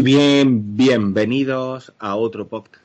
[0.00, 2.82] Muy bien, bienvenidos a otro podcast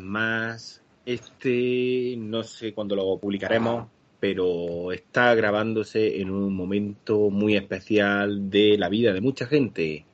[0.00, 0.82] más.
[1.06, 3.86] Este no sé cuándo lo publicaremos,
[4.20, 10.04] pero está grabándose en un momento muy especial de la vida de mucha gente.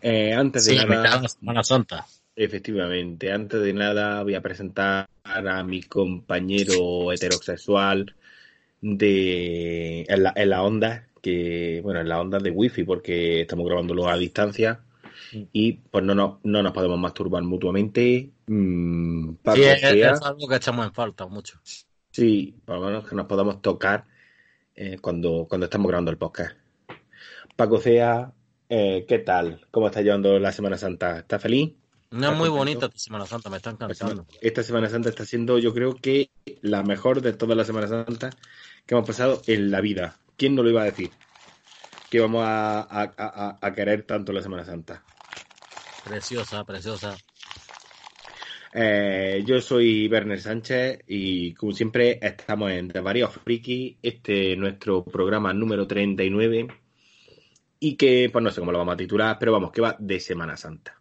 [0.00, 2.06] Eh, antes de Sí, nada, Semana Santa.
[2.36, 8.14] efectivamente, antes de nada voy a presentar a mi compañero heterosexual
[8.80, 13.66] de en la, en la onda, que bueno, en la onda de wifi, porque estamos
[13.66, 14.85] grabándolo a distancia
[15.52, 18.30] y pues no nos, no nos podemos masturbar mutuamente.
[18.46, 21.60] Mm, Sí, es, algo que echamos en falta mucho.
[22.10, 24.04] sí, por lo menos que nos podamos tocar
[24.74, 26.56] eh, cuando, cuando estamos grabando el podcast.
[27.56, 28.32] Paco Cea,
[28.68, 29.66] eh, ¿qué tal?
[29.70, 31.18] ¿Cómo está llevando la Semana Santa?
[31.18, 31.72] ¿Está feliz?
[32.10, 34.26] No ¿Estás es muy bonita esta Semana Santa, me están cansando.
[34.40, 36.30] Esta Semana Santa está siendo, yo creo que
[36.62, 38.36] la mejor de todas las Semanas Santas
[38.86, 40.16] que hemos pasado en la vida.
[40.36, 41.10] ¿Quién no lo iba a decir?
[42.10, 45.02] Que vamos a, a- a- a querer tanto la Semana Santa.
[46.06, 47.16] Preciosa, preciosa.
[48.72, 54.58] Eh, yo soy Werner Sánchez y como siempre estamos en The Varios Friki, este es
[54.58, 56.68] nuestro programa número 39
[57.80, 60.20] y que pues no sé cómo lo vamos a titular, pero vamos, que va de
[60.20, 61.00] Semana Santa.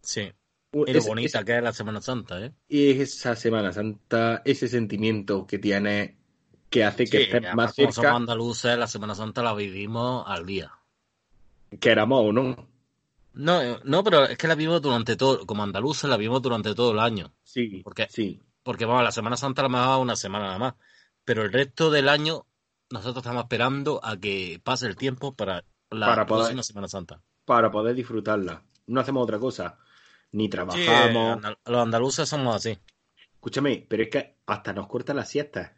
[0.00, 0.32] Sí.
[0.72, 2.52] Un- Y lo es- bonita es- que es la Semana Santa, ¿eh?
[2.68, 6.16] esa Semana Santa, ese sentimiento que tiene
[6.70, 10.24] que hace que Sí, estés más como cerca, somos andaluces, la Semana Santa la vivimos
[10.26, 10.72] al día.
[11.80, 12.68] queramos o no.
[13.36, 16.74] No, eh, no, pero es que la vivimos durante todo, como andaluces la vivimos durante
[16.74, 17.32] todo el año.
[17.44, 18.08] Sí, ¿Por qué?
[18.10, 18.40] sí.
[18.62, 20.74] Porque vamos, la Semana Santa la dado una semana nada más.
[21.24, 22.46] Pero el resto del año,
[22.90, 27.20] nosotros estamos esperando a que pase el tiempo para la Para poder- próxima Semana Santa.
[27.44, 28.62] Para poder disfrutarla.
[28.88, 29.78] No hacemos otra cosa.
[30.32, 31.40] Ni trabajamos.
[31.64, 32.76] los andaluces somos así.
[33.34, 35.70] Escúchame, pero es que hasta nos cortan las siestas.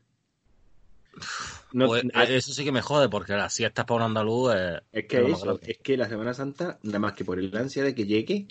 [1.73, 5.05] No, Pues, eso sí que me jode, porque las siestas para un andaluz eh, es
[5.05, 7.95] que es eso, es que la Semana Santa, nada más que por el ansia de
[7.95, 8.47] que llegue,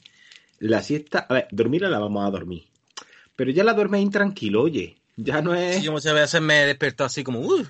[0.59, 2.65] la siesta, a ver, dormirla la vamos a dormir.
[3.35, 4.97] Pero ya la duermes intranquilo, oye.
[5.15, 5.77] Ya no es.
[5.77, 7.67] Sí, yo muchas veces me despierto así como, uy,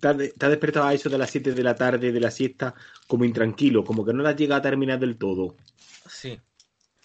[0.00, 2.20] Te has, de- te has despertado a eso de las 7 de la tarde de
[2.20, 2.74] la siesta
[3.06, 5.56] como intranquilo, como que no la llega a terminar del todo.
[6.08, 6.38] sí.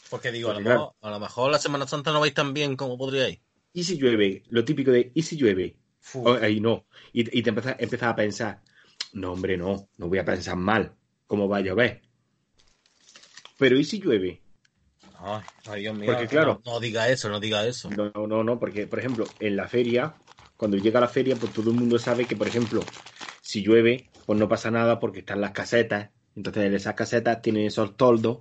[0.09, 2.75] Porque digo, a lo, mejor, a lo mejor la Semana Santa no vais tan bien
[2.75, 3.40] como podríais.
[3.74, 4.44] ¿Y si llueve?
[4.50, 5.75] Lo típico de ¿y si llueve?
[6.05, 6.21] Fu.
[6.27, 6.85] O- ahí no.
[7.13, 8.61] Y, y te empiezas, empiezas a pensar,
[9.13, 10.93] no, hombre, no, no voy a pensar mal,
[11.25, 12.03] cómo va a llover.
[13.57, 14.41] Pero ¿y si llueve?
[15.19, 16.11] Ay, ay, Dios mío.
[16.11, 16.61] Porque, claro.
[16.63, 17.89] No, no diga eso, no diga eso.
[17.89, 20.15] No, no, no, porque, por ejemplo, en la feria,
[20.57, 22.85] cuando llega la feria, pues todo el mundo sabe que, por ejemplo,
[23.41, 26.11] si llueve, pues no pasa nada porque están las casetas.
[26.35, 28.39] Entonces, en esas casetas tienen esos toldos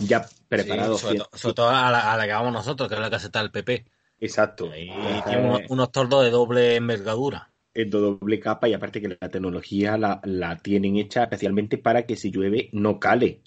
[0.00, 1.00] ya preparados.
[1.00, 3.10] Sí, sobre, to- sobre todo a la, a la que vamos nosotros, que es la
[3.10, 3.84] caseta del PP.
[4.26, 4.80] Exacto.
[5.04, 7.50] Ahí Entonces, tiene unos, unos tordos de doble envergadura.
[7.74, 12.06] es de doble capa y aparte que la tecnología la, la tienen hecha especialmente para
[12.06, 13.42] que si llueve no cale.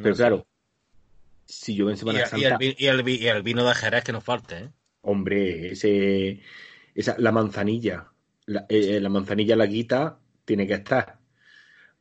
[0.00, 0.14] Pero sé.
[0.16, 0.46] claro,
[1.46, 4.04] si llueve en Y, Semana y el, y, el, vi- y el vino de Jerez
[4.04, 4.72] que nos falte, ¿eh?
[5.02, 6.40] hombre, ese,
[6.94, 8.12] esa, la manzanilla,
[8.46, 11.20] la, eh, la manzanilla laguita tiene que estar.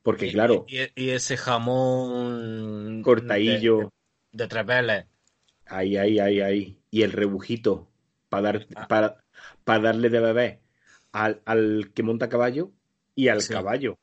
[0.04, 3.08] Porque Y- claro, Y, y ese jamón.
[3.08, 3.90] cortadillo, De,
[4.32, 5.06] de tres veles.
[5.66, 6.80] ahí, ahí, ahí, ahí.
[6.92, 7.92] Y el rebujito
[8.34, 8.88] para dar, Ah.
[8.88, 9.16] para,
[9.64, 10.60] para darle de beber
[11.12, 12.72] al, al que monta caballo
[13.16, 13.54] y al Sí.
[13.54, 13.98] caballo.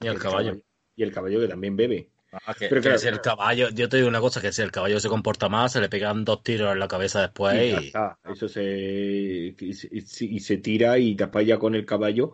[0.00, 0.56] Y el caballo.
[0.94, 2.10] Y el caballo que también bebe.
[2.32, 2.98] Ah, que, Pero que claro.
[2.98, 5.72] si el caballo, yo te digo una cosa, que si el caballo se comporta más,
[5.72, 8.18] se le pegan dos tiros en la cabeza después y está.
[8.24, 12.32] Eso se y, se- y tira y después ya con el caballo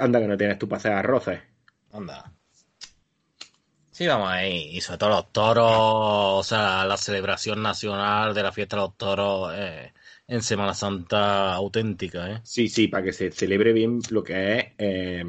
[0.00, 1.40] anda que no tienes tú para hacer arroces.
[1.92, 2.32] anda.
[3.90, 4.70] Sí, vamos ahí.
[4.74, 8.96] Y sobre todo los toros, o sea, la celebración nacional de la fiesta de los
[8.96, 9.92] toros eh,
[10.32, 12.40] en Semana Santa auténtica, ¿eh?
[12.42, 15.24] Sí, sí, para que se celebre bien lo que es eh,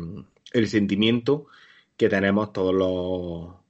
[0.53, 1.47] el sentimiento
[1.97, 3.63] que tenemos todos los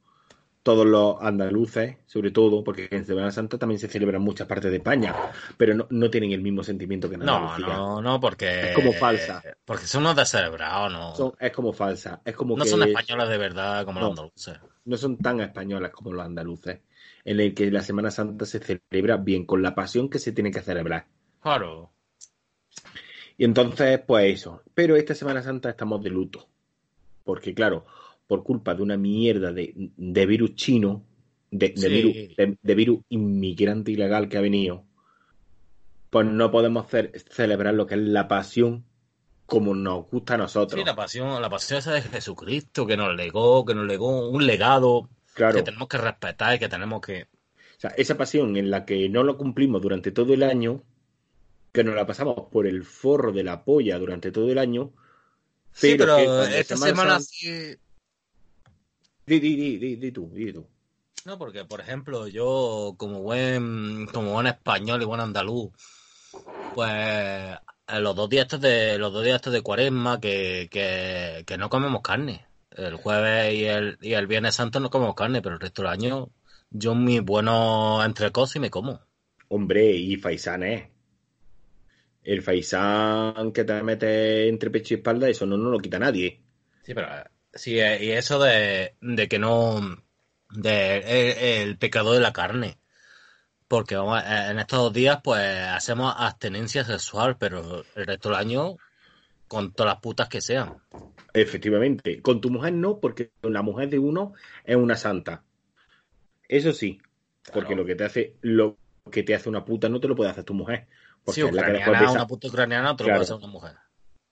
[0.62, 4.70] todos los andaluces, sobre todo, porque en Semana Santa también se celebra en muchas partes
[4.70, 5.14] de España,
[5.58, 7.66] pero no, no tienen el mismo sentimiento que en Andalucía.
[7.66, 8.70] No, no, no, porque...
[8.70, 9.44] Es como falsa.
[9.66, 11.34] Porque son unos descerebrados, ¿no?
[11.38, 12.22] es como falsa.
[12.24, 14.60] Es como no son españoles de verdad como los andaluces.
[14.86, 16.80] No son tan españolas como los andaluces,
[17.26, 20.52] en el que la Semana Santa se celebra bien, con la pasión que se tiene
[20.52, 21.08] que celebrar.
[21.44, 21.92] Claro.
[23.38, 24.64] Y entonces, pues eso.
[24.74, 26.48] Pero esta Semana Santa estamos de luto.
[27.26, 27.86] Porque, claro,
[28.28, 31.04] por culpa de una mierda de, virus chino,
[31.52, 34.86] de, virus, de, virus inmigrante ilegal que ha venido,
[36.10, 38.86] pues no podemos hacer, celebrar lo que es la pasión
[39.46, 40.80] como nos gusta a nosotros.
[40.80, 44.46] Sí, la pasión, la pasión esa de Jesucristo que nos legó, que nos legó un
[44.46, 47.24] legado que tenemos que respetar y que tenemos que...
[47.24, 50.84] O sea, esa pasión en la que no lo cumplimos durante todo el año,
[51.74, 54.94] que nos la pasamos por el forro de la polla durante todo el año.
[55.74, 57.76] sí, pero esta semana sí
[59.26, 60.68] Di, di, di, di, tú, di tú.
[61.26, 65.72] No, porque, por ejemplo, yo, como buen, como buen español y buen andaluz,
[66.76, 71.58] pues los dos días estos de, los dos días estos de cuaresma que, que, que
[71.58, 72.46] no comemos carne.
[72.72, 75.92] El jueves y el, y el viernes santo no comemos carne, pero el resto del
[75.92, 76.30] año
[76.70, 79.00] yo mi bueno entrecos y me como.
[79.48, 80.93] Hombre, y faisán, ¿eh?
[82.24, 86.42] El faisán que te mete entre pecho y espalda, eso no, no lo quita nadie.
[86.84, 87.08] Sí, pero
[87.54, 89.80] Sí, eh, y eso de, de que no.
[90.50, 92.80] de el, pecado de la carne.
[93.68, 98.40] Porque vamos, eh, en estos dos días, pues hacemos abstenencia sexual, pero el resto del
[98.40, 98.78] año,
[99.48, 100.78] con todas las putas que sean.
[101.34, 102.22] Efectivamente.
[102.22, 104.34] Con tu mujer no, porque la mujer de uno
[104.64, 105.44] es una santa.
[106.48, 107.00] Eso sí.
[107.54, 108.78] Porque lo que te hace, lo
[109.12, 110.88] que te hace una puta no te lo puede hacer tu mujer.
[111.24, 113.76] Porque sí, ucraniana, una puta ucraniana te lo puede hacer una mujer.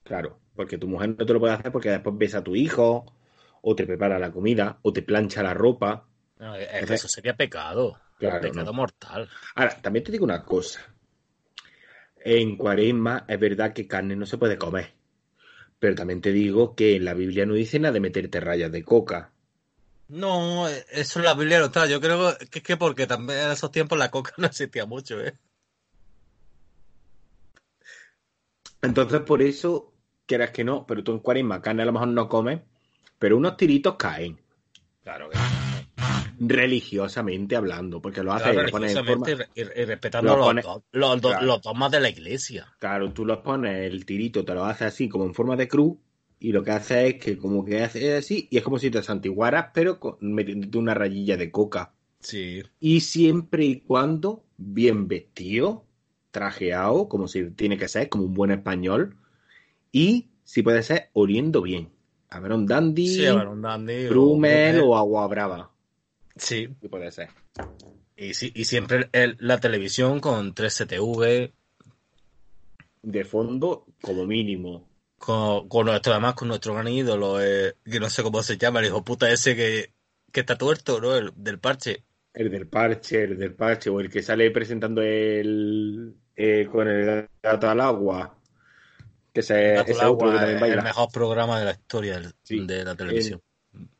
[0.02, 3.06] Claro, porque tu mujer no te lo puede hacer porque después ves a tu hijo,
[3.62, 6.06] o te prepara la comida, o te plancha la ropa.
[6.38, 7.98] eso sería pecado.
[8.18, 9.28] pecado mortal.
[9.54, 10.80] Ahora, también te digo una cosa.
[12.24, 14.92] En cuaresma es verdad que carne no se puede comer.
[15.78, 18.84] Pero también te digo que en la Biblia no dice nada de meterte rayas de
[18.84, 19.32] coca.
[20.08, 21.86] No, eso en la Biblia no está.
[21.86, 25.20] Yo creo que es que porque también en esos tiempos la coca no existía mucho,
[25.20, 25.34] ¿eh?
[28.82, 29.92] Entonces, por eso
[30.26, 32.60] quieras que no, pero tú en cuaresma carne a lo mejor no comes,
[33.18, 34.40] pero unos tiritos caen.
[35.02, 35.38] Claro que
[36.44, 40.52] religiosamente hablando, porque lo haces y, respetando
[40.92, 42.66] los, los, de la iglesia.
[42.78, 45.96] Claro, tú los pones, el tirito te lo haces así como en forma de cruz
[46.40, 49.02] y lo que hace es que como que hace así y es como si te
[49.02, 51.94] santiguaras pero metiéndote una rayilla de coca.
[52.18, 52.62] Sí.
[52.80, 55.84] Y siempre y cuando bien vestido,
[56.32, 59.16] trajeado, como si tiene que ser, como un buen español,
[59.92, 61.90] y, si puede ser, oliendo bien.
[62.30, 65.70] A ver un dandy, sí, a ver un dandy o, agua brava.
[66.34, 66.68] Sí.
[66.80, 67.28] Sí puede ser.
[68.16, 71.52] Y, sí, y siempre la televisión con 3CTV.
[73.02, 74.88] De fondo, como mínimo.
[75.18, 78.80] Con, con nuestro, además, con nuestro gran ídolo, eh, que no sé cómo se llama,
[78.80, 79.90] el hijo puta ese que,
[80.32, 81.14] que está tuerto, ¿no?
[81.14, 82.02] El del parche.
[82.32, 87.28] El del parche, el del parche, o el que sale presentando el, eh, con el
[87.42, 88.34] gato al agua
[89.32, 93.40] que se, ese el mejor programa de la historia de la televisión.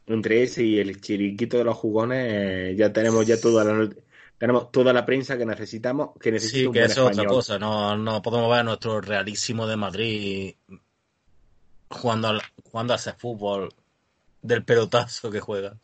[0.07, 3.89] entre ese y el chiriquito de los jugones eh, ya tenemos ya toda la
[4.39, 8.21] tenemos toda la prensa que necesitamos que sí que eso es otra cosa no, no
[8.21, 10.55] podemos ver a nuestro realísimo de Madrid
[11.89, 13.73] jugando al, jugando a ese fútbol
[14.41, 15.77] del pelotazo que juega.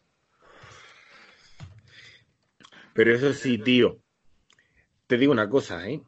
[2.95, 3.99] Pero eso sí tío
[5.07, 6.03] te digo una cosa eh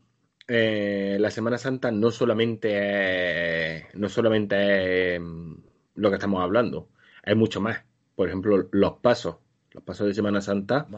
[0.52, 5.54] eh, la Semana Santa no solamente es, no solamente mm,
[5.95, 6.88] lo que estamos hablando,
[7.23, 7.85] hay mucho más.
[8.16, 9.37] Por ejemplo, los pasos,
[9.71, 10.88] los pasos de Semana Santa,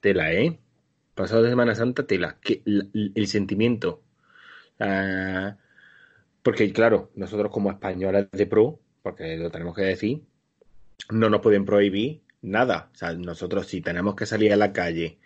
[0.00, 0.58] tela, ¿eh?
[1.14, 2.38] Pasos de Semana Santa, tela.
[2.40, 4.02] Que, el, sentimiento.
[4.80, 5.56] Ah,
[6.42, 10.22] porque, claro, nosotros como españoles de pro, porque lo tenemos que decir,
[11.10, 12.90] no nos pueden prohibir nada.
[12.92, 15.18] O sea, nosotros si tenemos que salir a la calle,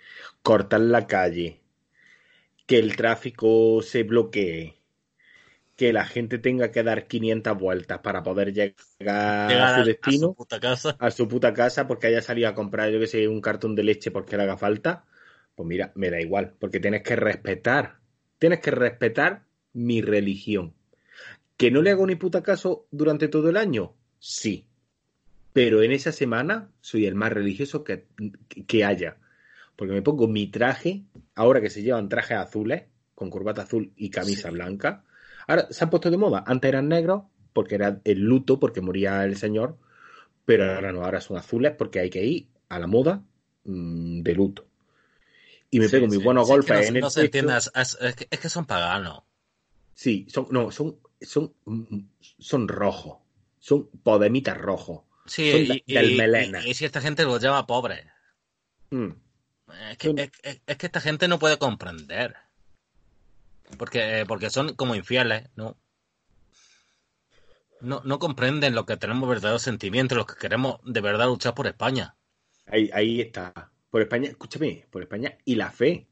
[0.43, 1.62] cortar la calle,
[2.73, 4.79] que el tráfico se bloquee,
[5.77, 10.31] que la gente tenga que dar 500 vueltas para poder llegar, a su destino, a
[10.31, 10.97] su, puta casa.
[10.99, 13.83] a su puta casa, porque haya salido a comprar, yo que sé, un cartón de
[13.83, 15.05] leche porque le haga falta,
[15.55, 17.99] pues mira, me da igual, porque tienes que respetar,
[18.39, 19.43] tienes que respetar
[19.75, 20.73] mi religión.
[21.59, 23.93] ¿Que no le hago ni puta caso durante todo el año?
[24.19, 24.65] Sí.
[25.53, 28.07] Pero en esa semana soy el más religioso que,
[28.67, 29.19] que haya
[29.77, 31.03] porque me pongo mi traje,
[31.35, 32.85] ahora que se llevan trajes azules,
[33.15, 35.05] con corbata azul y camisa blanca.
[35.47, 39.25] Ahora se han puesto de moda, antes eran negros, porque era el luto, porque moría
[39.25, 39.79] el señor,
[40.45, 43.23] pero ahora no, ahora son azules porque hay que ir a la moda
[43.65, 44.67] mm, de luto.
[45.71, 47.21] Y me Sí, pego mis sí, buenos es golpes que no, en el no se
[47.23, 47.97] entiende, es,
[48.41, 49.23] que, son paganos.
[49.95, 51.99] Sí, son, no, son, son, mm,
[52.39, 53.19] son rojos.
[53.59, 55.03] Son podemitas rojos.
[55.27, 56.61] Sí, Son y, de- del y- melena.
[56.67, 58.07] y- y si esta gente los llama pobres.
[58.93, 59.13] Mm.
[59.91, 62.37] Es que, es, es- es que esta gente no puede comprender.
[63.79, 65.77] Porque, porque son como infieles, ¿no?
[67.81, 71.67] No, no comprenden lo que tenemos verdaderos sentimientos, los que queremos de verdad luchar por
[71.67, 72.15] España.
[72.67, 73.71] Ahí, ahí está.
[73.91, 76.07] Por España, escúchame, por España y la fe.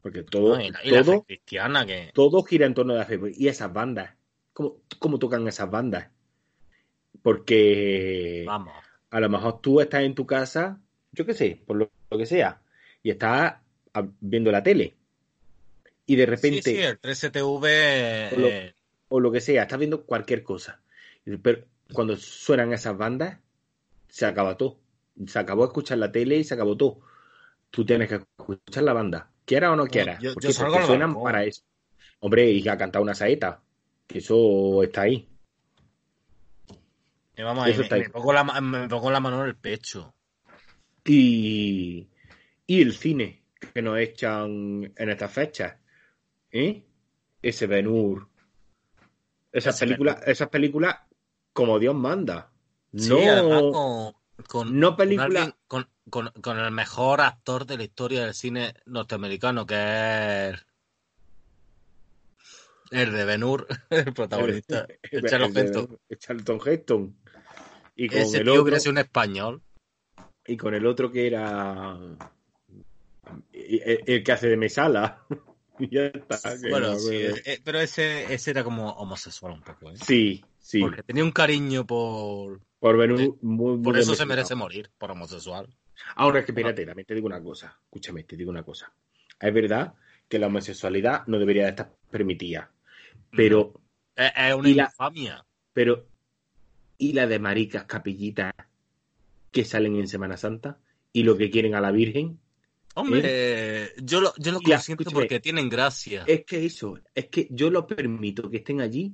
[0.00, 0.62] Porque todo, ¿no?
[0.64, 2.10] Y, la, y la todo, fe cristiana que...
[2.14, 3.20] todo gira en torno a la fe.
[3.36, 4.14] Y esas bandas.
[4.52, 6.08] ¿Cómo, cómo tocan esas bandas?
[7.22, 8.72] Porque Vamos.
[9.10, 10.80] a lo mejor tú estás en tu casa,
[11.12, 12.61] yo qué sé, por lo, lo que sea,
[13.02, 13.54] y estás
[13.94, 14.94] a- viendo la tele.
[16.06, 18.30] Y de repente, Sí, sí, el 3CTV...
[18.30, 18.74] Por lo- eh,
[19.08, 20.80] o lo que sea, estás viendo cualquier cosa.
[21.42, 23.38] Pero cuando suenan esas bandas,
[24.08, 24.78] se acaba todo.
[25.26, 27.00] Se acabó escuchar la tele y se acabó todo.
[27.70, 30.20] Tú tienes que escuchar la banda, quiera o no quieras.
[30.20, 31.62] yo- yo porque salgo porque suenan para eso.
[32.20, 33.60] Hombre, y a cantar una saeta,
[34.06, 35.28] que eso está ahí.
[37.36, 38.02] y vamos, Eso me, está ahí.
[38.02, 40.14] me pongo la, me pongo la mano en el pecho.
[41.04, 42.08] Y,
[42.72, 43.42] y el cine
[43.74, 45.74] que nos echan en estas fechas.
[46.50, 46.82] ¿Eh?
[47.42, 48.28] Ese Ben-Hur.
[49.52, 50.96] Esas Ese películas, esas películas
[51.52, 52.50] como Dios manda.
[52.96, 54.14] Sí, No, además con,
[54.46, 58.34] con, no con película- alguien- con, con- con el mejor actor de la historia del
[58.34, 60.66] cine norteamericano, que es
[62.90, 65.98] el de Ben Hur, el protagonista, el Charles Heston.
[66.08, 67.16] el Charlton Heston.
[67.96, 69.62] Y con Ese el tío otro, sido un español.
[70.46, 71.98] y con el otro que era
[73.52, 75.24] el, el que hace de mesala.
[75.90, 76.38] Ya está.
[76.70, 79.94] Bueno, sí, eh, pero ese, ese era como homosexual un poco, ¿eh?
[79.96, 80.80] sí, sí.
[80.80, 82.60] Porque tenía un cariño por...
[82.78, 83.32] Por, Sí.
[83.40, 85.74] muy, muy Por eso se merece morir, por homosexual.
[86.14, 87.76] Ahora es que espérate, también te digo una cosa.
[87.86, 88.92] Escúchame, te digo una cosa.
[89.40, 89.94] Es verdad
[90.28, 92.70] que la homosexualidad no debería de estar permitida.
[93.34, 93.80] Pero,
[94.14, 95.44] Es, es una la- infamia.
[95.72, 96.06] pero,
[96.98, 98.52] ¿y la de maricas capillitas
[99.50, 100.78] que salen en Semana Santa?
[101.14, 102.38] ¿Y lo que quieren a la Virgen?
[102.94, 106.24] Hombre, yo lo, yo lo consiento porque tienen gracia.
[106.26, 109.12] Es que eso, es que yo lo permito que estén allí,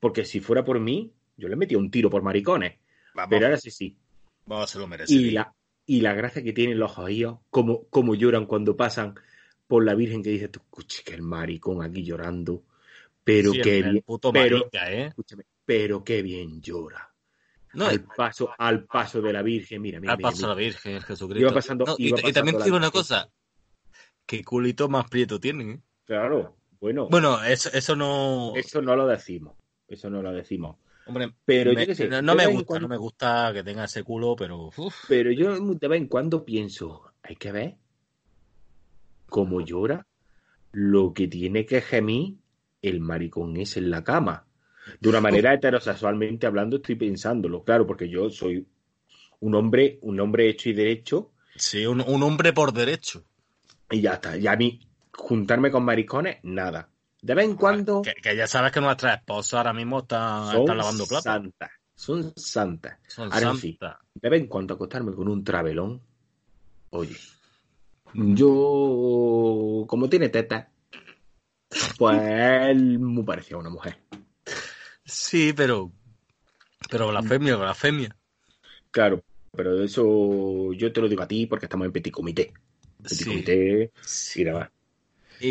[0.00, 2.78] porque si fuera por mí, yo les metía un tiro por maricones.
[3.14, 3.96] Vamos, Pero ahora sí, sí.
[4.44, 5.12] vamos, se lo merece.
[5.14, 5.54] Y la,
[5.86, 9.14] y la gracia que tienen los oídos, como, como lloran cuando pasan
[9.66, 12.62] por la Virgen que dice, tú, escuche, que el maricón aquí llorando,
[13.24, 15.06] pero Sí, qué bien, puto pero- marica, ¿eh?
[15.06, 17.10] escúchame, pero qué bien llora.
[17.76, 20.48] No, al paso, al paso de la Virgen, mira, mira, al mira, paso mira.
[20.48, 21.40] la Virgen, Jesucristo.
[21.40, 23.30] Iba pasando- No, y, iba y también te digo una cosa.
[24.24, 25.80] Qué culito más prieto tienen, ¿eh?
[26.04, 28.52] Claro, bueno, Bueno, eso, eso no...
[28.56, 29.56] eso no lo decimos,
[29.88, 30.76] eso no lo decimos.
[31.06, 33.62] Hombre, Pero me- yo qué sé, no, de me gusta, cuando- no me gusta que
[33.62, 34.70] tenga ese culo, pero...
[34.76, 34.94] uf.
[35.08, 37.76] Pero yo de vez en cuando pienso, hay que ver
[39.28, 40.06] cómo llora
[40.72, 42.36] lo que tiene que gemir
[42.82, 44.45] el maricón ese en la cama.
[45.00, 48.66] De una manera heterosexualmente hablando, estoy pensándolo, claro, porque yo soy
[49.40, 53.24] un hombre, un hombre hecho y derecho, Sí, un, un hombre por derecho.
[53.90, 54.36] y ya está.
[54.36, 54.78] Y a mí,
[55.12, 56.88] juntarme con maricones, nada.
[57.22, 60.60] De vez en cuando Que, que ya sabes que nuestra esposa ahora mismo está, son
[60.60, 61.22] está lavando plata.
[61.32, 61.70] santas.
[61.94, 62.98] Son santas.
[63.08, 63.76] Son Ahora sí.
[63.80, 63.98] santas.
[64.14, 66.00] De vez en cuando acostarme con un travelón.
[66.90, 67.16] Oye,
[68.14, 70.68] yo, como tiene teta,
[71.98, 73.98] pues él me parecía una mujer.
[75.06, 75.90] Sí, pero...
[76.90, 78.16] Pero blasfemia, blasfemia.
[78.90, 79.22] Claro,
[79.52, 82.52] pero eso yo te lo digo a ti porque estamos en petit comité.
[83.02, 83.24] Petit Sí.
[83.24, 84.42] comité Sí.
[84.42, 84.70] y nada más.
[85.40, 85.48] Y,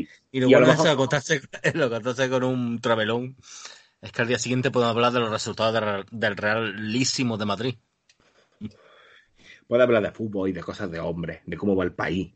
[0.00, 1.40] Y, y lo y lo bueno es mejor- acostarse,
[1.74, 3.36] lo acostarse con un travelón.
[4.00, 7.74] Es que al día siguiente podemos hablar de los resultados del, del Realísimo de Madrid.
[9.66, 12.32] puedo hablar de fútbol y de cosas de hombres, de cómo va el país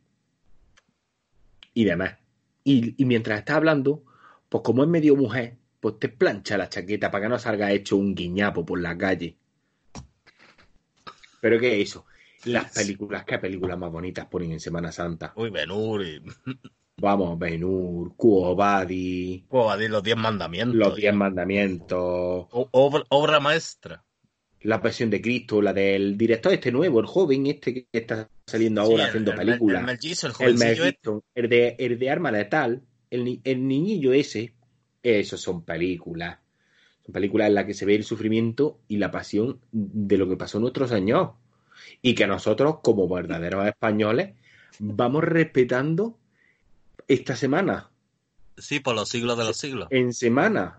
[1.75, 2.19] y demás.
[2.65, 4.05] Y, y mientras estás hablando,
[4.49, 7.97] pues como es medio mujer, pues te plancha la chaqueta para que no salga hecho
[7.97, 9.37] un guiñapo por la calle.
[11.41, 12.07] Pero ¿qué es eso?
[12.45, 15.33] Las películas, ¿qué películas más bonitas ponen en Semana Santa?
[15.35, 16.23] Uy, Benur y...
[16.99, 20.77] Vamos, Benur, Puedo decir los diez mandamientos.
[20.77, 21.99] Los Diez Mandamientos,
[22.53, 24.05] O- obra, obra maestra.
[24.61, 28.83] La Pasión de Cristo, la del director este nuevo, el joven este que está saliendo
[28.83, 29.81] ahora Sí, el- haciendo el- películas.
[29.81, 31.11] El, Mel Gibson, el El este.
[31.35, 34.55] El de, el de Arma Letal, el, el niñillo ese,
[35.03, 36.39] esos son películas.
[37.05, 40.37] Son películas en las que se ve el sufrimiento y la pasión de lo que
[40.37, 41.31] pasó en nuestros años.
[42.01, 44.35] Y que nosotros, como verdaderos españoles,
[44.79, 46.19] vamos respetando
[47.09, 47.89] esta semana,
[48.57, 49.89] Sí, por los siglos de los siglos.
[49.91, 50.79] en semana.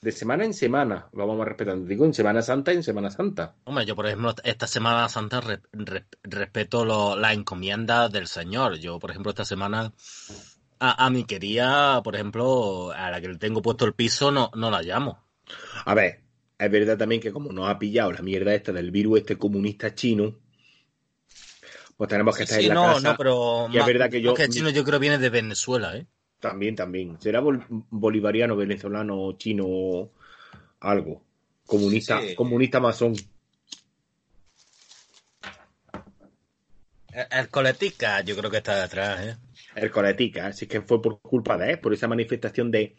[0.00, 1.86] De semana en semana lo vamos respetando.
[1.86, 3.54] Digo, en Semana Santa y en Semana Santa.
[3.64, 8.76] Hombre, yo por ejemplo, esta Semana Santa re- re- respeto lo- la encomienda del Señor.
[8.78, 9.92] Yo, por ejemplo, esta semana
[10.90, 14.50] a, a mi querida, por ejemplo, a la que le tengo puesto el piso, no,
[14.54, 15.22] no la llamo.
[15.84, 16.20] A ver,
[16.58, 19.94] es verdad también que como nos ha pillado la mierda esta del virus este comunista
[19.94, 20.34] chino,
[21.96, 23.10] pues tenemos que estar Sí, en la no, casa.
[23.10, 26.06] no, pero y es verdad que yo- chino yo creo viene de Venezuela, ¿eh?
[26.40, 27.18] También, también.
[27.20, 30.10] Será bol- bolivariano, venezolano, chino,
[30.80, 31.22] algo.
[31.66, 32.34] Comunista, Sí.
[32.34, 33.14] comunista masón.
[37.12, 39.36] El, el Coletica yo creo que está detrás, ¿eh?
[39.74, 42.96] El coletica, así que fue por culpa de él, por esa manifestación de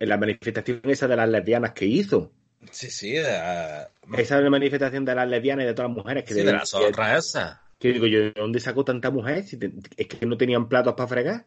[0.00, 2.32] la manifestación esa de las lesbianas que hizo.
[2.72, 3.86] Sí, sí, de,
[4.18, 7.16] Esa manifestación de las lesbianas y de todas las mujeres que, sí, de la zorra
[7.18, 7.62] esa.
[7.78, 9.44] que digo yo, ¿de dónde sacó tanta mujer?
[9.44, 11.46] Si te- es que no tenían platos para fregar.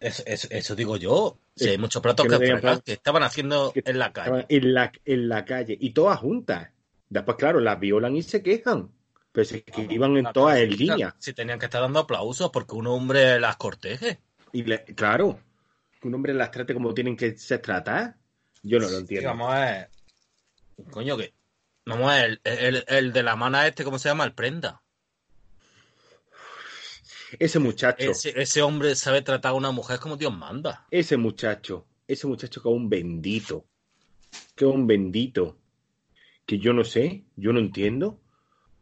[0.00, 1.38] Eso, eso, eso digo yo.
[1.56, 2.84] Si Es hay muchos platos que que, no tenían fregar platos.
[2.84, 4.46] que estaban haciendo Que en la calle.
[4.48, 6.70] en la, en la calle y todas juntas.
[7.08, 8.90] Después, claro, las violan y se quejan.
[9.38, 11.14] Pero es que iban en La todas en línea.
[11.20, 14.18] Si tenían que estar dando aplausos porque un hombre las corteje.
[14.52, 15.38] Y le- claro,
[16.00, 18.16] que un hombre las trate como tienen que ser tratadas.
[18.64, 19.28] Yo no lo Sí, entiendo.
[19.28, 19.90] vamos a ver.
[20.90, 21.32] Coño, que.
[21.86, 24.24] Vamos a ver, el, el- el de la mana este, ¿cómo se llama?
[24.24, 24.82] El prenda.
[27.38, 30.88] Ese muchacho, ese, Ese, ese hombre sabe tratar a una mujer como Dios manda.
[31.16, 33.66] muchacho, ese muchacho que es un bendito.
[34.56, 35.56] Que es un bendito.
[36.44, 38.18] Que yo no sé, yo no entiendo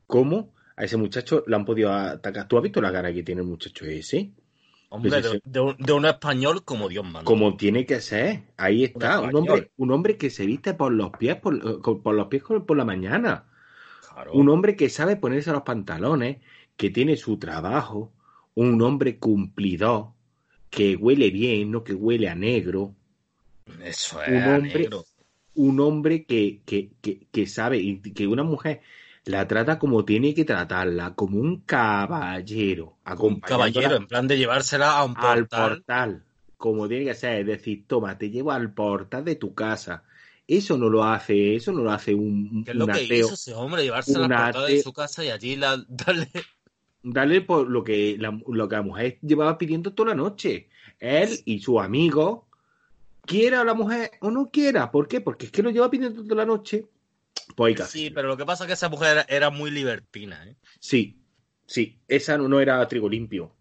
[0.07, 2.47] cómo a ese muchacho le han podido atacar.
[2.49, 4.31] ¿Tú has visto la cara que tiene el muchacho ese?
[4.89, 7.25] Hombre, Pues de, de un, de un español como Dios manda.
[7.25, 8.43] Como tiene que ser.
[8.57, 9.21] Ahí está.
[9.21, 12.77] Un hombre, un hombre que se viste por los pies por, por los pies por
[12.77, 13.45] la mañana.
[14.13, 14.33] Claro.
[14.33, 16.39] Un hombre que sabe ponerse los pantalones,
[16.77, 18.13] que tiene su trabajo,
[18.55, 20.11] un hombre cumplidor,
[20.71, 22.95] que huele bien, no que huele a negro,
[23.85, 25.05] Eso es un hombre- negro.
[25.57, 28.81] un hombre que, que, que, que sabe y que una mujer
[29.26, 34.98] la trata como tiene que tratarla, como un caballero, Un caballero, en plan de llevársela
[34.98, 35.68] a un al portal.
[35.77, 36.24] portal,
[36.57, 40.05] como tiene que ser, es decir, toma, te llevo al portal de tu casa.
[40.46, 43.27] Eso no lo hace, eso no lo hace un, ¿Qué es lo un que ateo.
[43.27, 43.83] hizo ese hombre?
[43.83, 44.83] Llevársela al portal de ateo.
[44.83, 46.31] su casa y allí la, darle.
[47.03, 50.68] Dale por lo que la, lo que la mujer llevaba pidiendo toda la noche.
[51.01, 52.46] Él y su amigo,
[53.24, 54.90] quiera la mujer o no quiera.
[54.92, 55.20] ¿Por qué?
[55.20, 56.87] Porque es que lo lleva pidiendo toda la noche.
[57.54, 60.56] Pues Sí, pero lo que pasa es que esa mujer era, era muy libertina, ¿eh?
[60.80, 61.18] sí,
[61.66, 63.54] sí, esa no, era trigo limpio.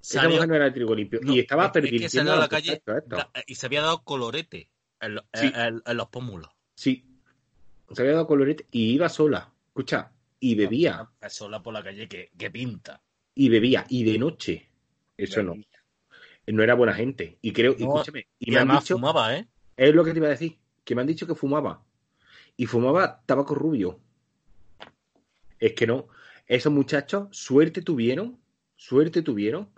[0.00, 1.20] Esa Salió- mujer no era trigo limpio.
[1.22, 4.70] No, y estaba es que- es a la calle la- y se había dado colorete
[5.00, 5.50] en, lo- Sí.
[5.54, 6.50] en- en los pómulos.
[6.74, 7.04] Sí.
[7.92, 9.50] Se había dado colorete y iba sola.
[9.68, 11.08] Escucha, y bebía.
[11.28, 13.02] Sola por la calle que, que pinta.
[13.34, 13.84] Y bebía.
[13.88, 14.68] Y de noche.
[15.16, 15.54] Eso no.
[16.46, 17.38] No era buena gente.
[17.40, 19.48] Y creo, No, escúchame, y, Y, me han además dicho, fumaba, ¿eh?
[19.76, 21.82] es lo que te iba a decir, que me han dicho que fumaba.
[22.56, 24.00] Y fumaba tabaco rubio.
[25.58, 26.08] Es que no.
[26.46, 28.38] Esos muchachos, suerte tuvieron,
[28.76, 29.70] suerte tuvieron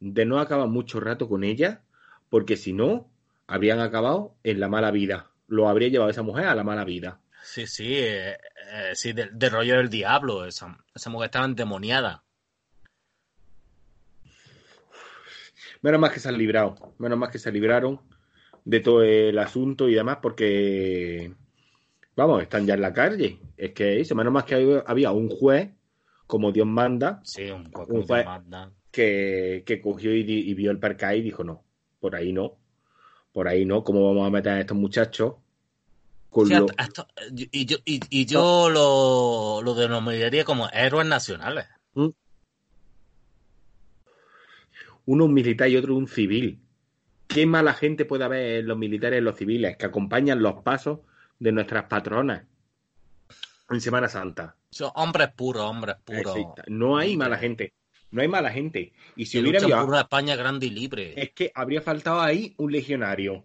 [0.00, 1.82] de no acabar mucho rato con ella,
[2.28, 3.10] porque si no,
[3.46, 5.30] habrían acabado en la mala vida.
[5.48, 7.20] Lo habría llevado esa mujer a la mala vida.
[7.42, 8.38] Sí, sí, eh,
[8.72, 10.44] eh, sí, del rollo del diablo.
[10.44, 12.22] Esa, esa mujer estaba endemoniada.
[15.82, 18.00] Menos mal que se han librado, menos mal que se libraron
[18.64, 21.34] de todo el asunto y demás, porque,
[22.26, 23.38] vamos, están ya en la calle.
[23.56, 25.70] Es que eso, menos mal que había- un juez,
[26.26, 28.70] como Dios manda, Sí, un juez- manda.
[28.90, 30.22] que, que cogió y,
[30.54, 31.64] vio el perca y dijo, no,
[31.98, 32.56] por ahí no,
[33.32, 35.34] por ahí no, ¿cómo vamos a meter a estos muchachos?
[36.28, 41.06] Con Sí, lo- hasta- hasta- y yo, y, y yo lo, lo denominaría como héroes
[41.06, 41.66] nacionales.
[45.06, 46.60] uno un militar y otro un civil.
[47.26, 50.62] ¿Qué mala gente puede haber en los militares y en los civiles que acompañan los
[50.62, 51.00] pasos
[51.40, 52.44] de nuestras patronas
[53.68, 54.54] en Semana Santa?
[54.70, 56.36] Son hombres puros, hombres puros.
[56.36, 56.62] Exista.
[56.68, 57.72] No hay mala gente.
[58.12, 58.92] No hay mala gente.
[59.16, 61.14] Y si que hubiera por una España grande y libre.
[61.20, 63.44] es que habría faltado ahí un legionario.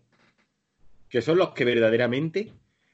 [1.10, 2.52] Que son los que verdaderamente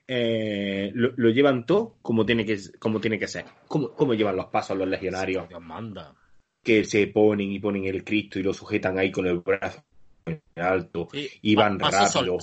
[0.08, 3.46] eh, lo, lo llevan todo como tiene que, como tiene que ser.
[3.68, 5.48] Como, como llevan los pasos los legionarios.
[5.50, 6.14] Dios manda.
[6.62, 9.84] Que se ponen y ponen el Cristo y lo sujetan ahí con el brazo
[10.26, 11.08] en alto.
[11.12, 12.42] Sí, Y van pasos sol- rápido.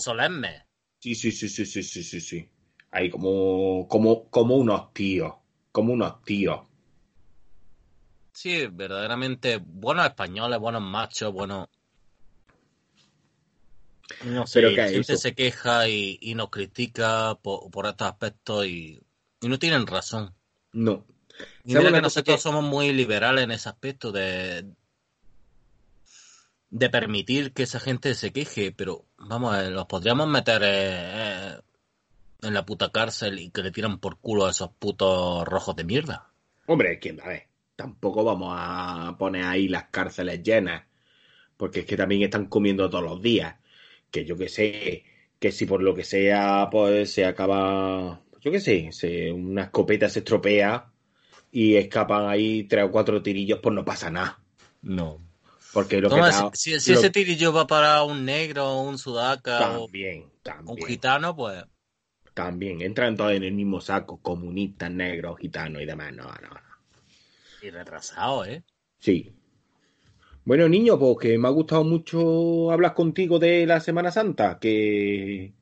[1.00, 2.50] Sí, sí, sí, sí, sí, sí, sí, sí.
[2.92, 5.34] Ahí como, como, como unos tíos.
[5.72, 6.60] Como unos tíos.
[8.32, 11.68] Sí, verdaderamente buenos españoles, buenos machos, buenos.
[14.20, 15.16] No sé, Pero y ¿qué la gente eso?
[15.16, 19.00] se queja y, y nos critica por, por estos aspectos y,
[19.40, 20.34] y no tienen razón.
[20.72, 21.04] No.
[21.64, 24.64] Y ¿Sabe mira que nosotros que- somos muy liberales en ese aspecto de,
[26.70, 30.68] de permitir que esa gente se queje, pero vamos, a ver, los podríamos meter eh,
[30.70, 31.56] eh,
[32.42, 35.84] en la puta cárcel y que le tiran por culo a esos putos rojos de
[35.84, 36.30] mierda.
[36.66, 40.84] Hombre, quién a ver, tampoco vamos a poner ahí las cárceles llenas,
[41.56, 43.56] porque es que también están comiendo todos los días.
[44.10, 45.04] Que yo que sé,
[45.38, 50.08] que si por lo que sea, pues se acaba, yo que sé, se, una escopeta
[50.08, 50.90] se estropea
[51.52, 54.40] y escapan ahí tres o cuatro tirillos, pues no pasa nada.
[54.82, 55.27] No.
[55.72, 58.98] Porque lo Toma, que da- si, si lo- ese tirillo va para un negro, un
[58.98, 60.30] sudaca o también,
[60.66, 61.64] un gitano, pues
[62.34, 66.60] también, entran todos en el mismo saco, comunistas, negros, gitanos y demás, no, no, no.
[67.60, 68.62] y retrasado, ¿eh?
[69.00, 69.32] Sí.
[70.44, 75.52] Bueno, niño, pues que me ha gustado mucho hablar contigo de la Semana Santa, que,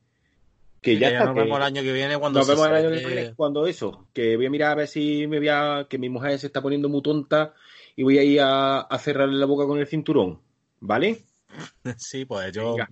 [0.81, 2.75] que ya está, nos que vemos el año que viene cuando nos se vemos el
[2.75, 5.49] año que celebre- viene, cuando eso, que voy a mirar a ver si me voy
[5.49, 7.53] a, que mi mujer se está poniendo muy tonta
[7.97, 10.41] y voy a ir a, a cerrarle la boca con el cinturón,
[10.79, 11.25] ¿vale?
[11.97, 12.75] Sí, pues yo...
[12.75, 12.89] Venga.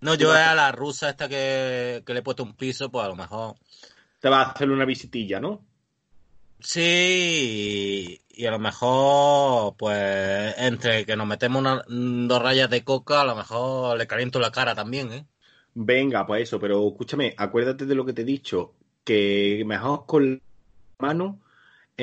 [0.00, 3.08] No, yo a la rusa esta que, que le he puesto un piso, pues a
[3.08, 3.54] lo mejor...
[4.20, 5.66] Te vas a hacer una visitilla, ¿no?
[6.60, 13.20] Sí, y a lo mejor, pues, entre que nos metemos una- dos rayas de coca,
[13.22, 15.26] a lo mejor le caliento la cara también, ¿eh?
[15.74, 20.32] Venga, pues eso, pero escúchame, acuérdate de lo que te he dicho, que mejor con
[20.34, 20.38] la
[21.00, 21.41] mano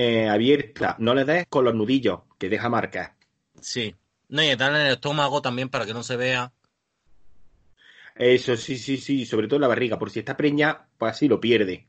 [0.01, 3.11] eh, abierta, no le des con los nudillos, que deja marcas.
[3.59, 3.93] Sí.
[4.29, 6.53] No, y darle en el estómago también para que no se vea.
[8.15, 11.27] Eso, sí, sí, sí, sobre todo en la barriga, por si está preñada, pues así
[11.27, 11.85] lo pierde.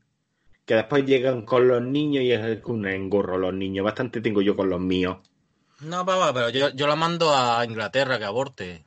[0.65, 4.57] Que después llegan con los niños y es un engorro los niños, bastante tengo yo
[4.57, 5.19] con los míos.
[5.79, 8.83] No, papá, pero yo, yo la mando a Inglaterra que aborte.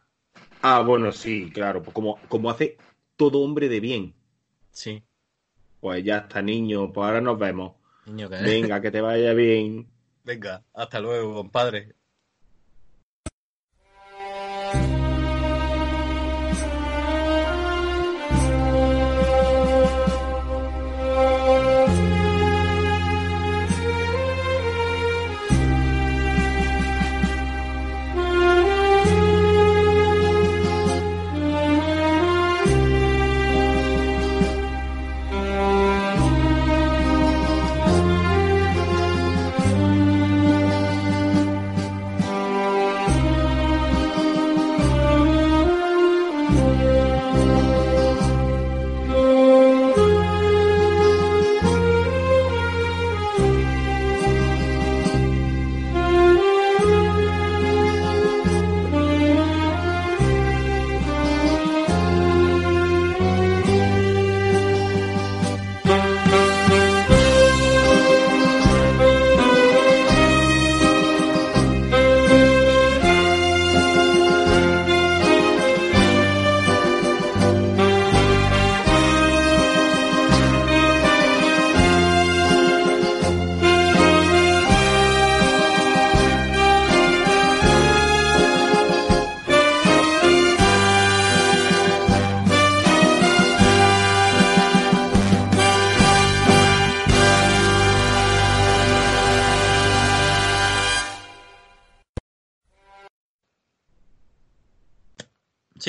[0.60, 2.76] Ah, bueno, sí, claro, pues como, como hace
[3.16, 4.14] todo hombre de bien.
[4.70, 5.02] Sí.
[5.80, 7.72] Pues ya está, niño, pues ahora nos vemos.
[8.06, 8.28] Niño.
[8.28, 9.86] Venga, que te vaya bien.
[10.24, 11.94] Venga, hasta luego, compadre.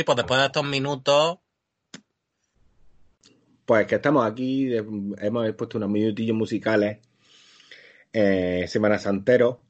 [0.05, 1.39] Pues después de estos minutos,
[3.65, 6.99] Pues que estamos aquí, hemos puesto unos minutillos musicales,
[8.13, 9.61] eh, Semana Santero,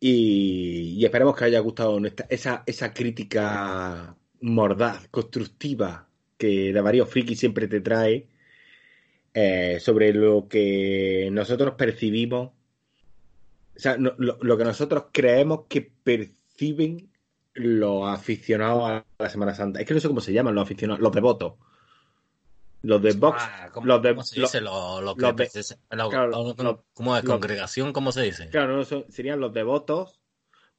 [0.00, 6.08] y, esperemos que haya gustado nuestra, esa, esa crítica mordaz, constructiva,
[6.38, 8.26] que de varios frikis siempre te trae,
[9.34, 12.52] eh, sobre lo que nosotros percibimos,
[13.76, 17.10] o sea, lo, lo que nosotros creemos que perciben
[17.56, 19.80] los aficionados a la Semana Santa.
[19.80, 21.54] Es que no sé cómo se llaman los aficionados, los devotos.
[22.82, 24.60] Los de Vox, Ah, ¿cómo, los de, cómo se dice?
[24.60, 27.24] Lo, lo que los de- se- lo- claro, lo- los- ¿Cómo es?
[27.24, 27.92] los- ¿Congregación?
[27.92, 28.48] ¿Cómo se dice?
[28.50, 30.20] Claro, no son- serían los devotos,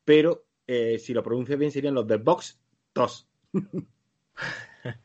[0.06, 2.60] pero eh, si lo pronuncias bien serían los de Vox
[2.94, 3.28] Tos.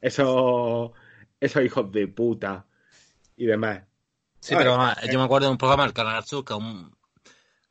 [0.00, 0.90] esos,
[1.40, 2.66] esos hijos de puta
[3.36, 3.82] y demás.
[4.40, 6.94] Sí, pero ah, yo me acuerdo de un programa del Canal Sur que un,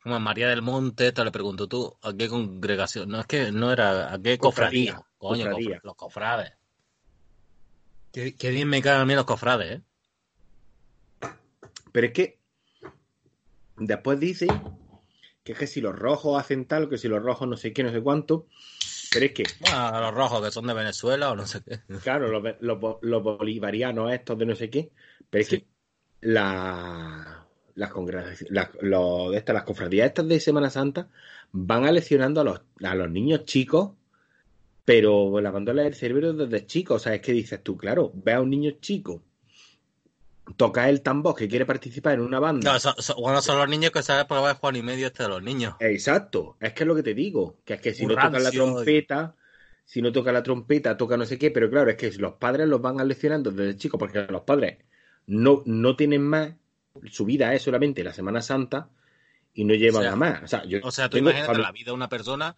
[0.02, 3.08] como a María del Monte, esta le preguntó tú, ¿a qué congregación?
[3.08, 4.94] No, es que no era, ¿a qué cofradía?
[4.94, 5.76] Cofradía, Coño, cofradía.
[5.76, 6.52] cofra- los cofrades.
[8.12, 9.82] Qué, qué bien me cagan a mí los cofrades, ¿eh?
[11.92, 12.38] Pero es que
[13.76, 14.48] después dicen
[15.44, 17.82] que es que si los rojos hacen tal, que si los rojos no sé qué,
[17.82, 18.46] no sé cuánto.
[19.12, 21.80] Pero es que, Bueno, los rojos que son de Venezuela o no sé qué.
[22.02, 24.90] claro, los, los bo- los bolivarianos estos de no sé qué.
[25.30, 25.60] Pero es Sí.
[25.60, 25.66] que
[26.22, 27.41] la,
[27.74, 31.08] las congregaciones, las, los- estas, las cofradías estas de Semana Santa
[31.52, 33.92] van aleccionando a los, a los niños chicos,
[34.84, 36.96] pero lavándoles el cerebro desde chicos.
[36.96, 39.22] O sea, es que dices tú, claro, ve a un niño chico
[40.56, 42.72] toca el tambor que quiere participar en una banda.
[42.72, 45.28] No, so- so- bueno, son los niños que saben probar Juan y medio este de
[45.28, 45.74] los niños.
[45.80, 48.38] Exacto, es que es lo que te digo, que es que si no toca la
[48.38, 48.64] rancio.
[48.64, 49.36] trompeta,
[49.84, 52.66] si no toca la trompeta, toca no sé qué, pero claro, es que los padres
[52.68, 54.78] los van aleccionando desde chicos, porque los padres
[55.26, 56.52] no, no tienen más,
[57.10, 58.88] su vida es solamente la Semana Santa
[59.54, 60.42] y no llevan O sea, a más.
[60.42, 62.54] O sea, yo O sea, tú imagínate la vida de una persona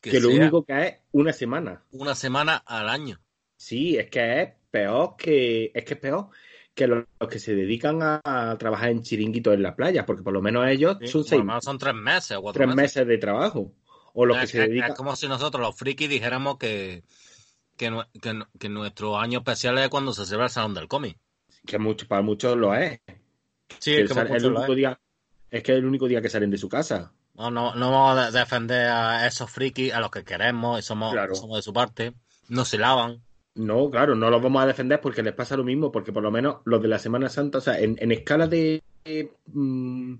[0.00, 1.82] que, que lo único que es una semana.
[1.90, 3.20] una semana al año.
[3.56, 6.28] Sí, es que es peor que, es que es peor
[6.74, 10.32] que los, que se dedican a, a trabajar en chiringuitos en la playa, porque por
[10.32, 11.08] lo menos ellos ¿sí?
[11.08, 12.96] son seis, son tres meses o cuatro tres meses.
[12.96, 13.72] meses de trabajo.
[14.14, 14.90] O los que se es- dedican.
[14.92, 17.02] es como si nosotros, los frikis, dijéramos que,
[17.76, 21.18] que nuestro año especial es cuando se celebra el Salón del Cómic.
[21.66, 23.00] que mucho, para muchos lo es.
[23.78, 24.76] Sí, Que es que el único es.
[24.76, 25.00] día,
[25.50, 27.12] es que es el único día que salen de su casa.
[27.34, 30.82] No, no, no vamos a de- defender a esos frikis, a los que queremos y
[30.82, 31.34] somos, Claro.
[31.34, 32.12] somos de su parte.
[32.48, 33.20] No se lavan.
[33.54, 36.30] No, claro, no los vamos a defender porque les pasa lo mismo, porque por lo
[36.30, 38.82] menos los de la Semana Santa, o sea, en, en escala de.
[39.46, 40.14] mm,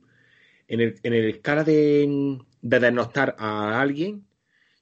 [0.69, 4.25] en, el, en el escala de, de denostar a alguien,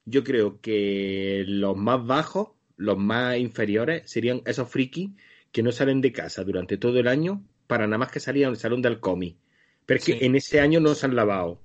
[0.04, 5.10] yo creo que los más bajos, los más inferiores, serían esos frikis
[5.52, 8.56] que no salen de casa durante todo el año para nada más que salir al
[8.56, 9.36] salón del cómic.
[9.84, 10.18] Pero es Sí.
[10.18, 11.60] que en ese año no se han lavado.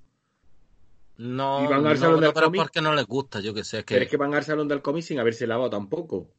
[1.17, 2.61] No, Y van al no, Salón no, del pero Cómic.
[2.61, 3.79] porque no les gusta, yo que sé.
[3.79, 6.29] Es que, Pero es que van al salón del cómic sin haberse lavado tampoco.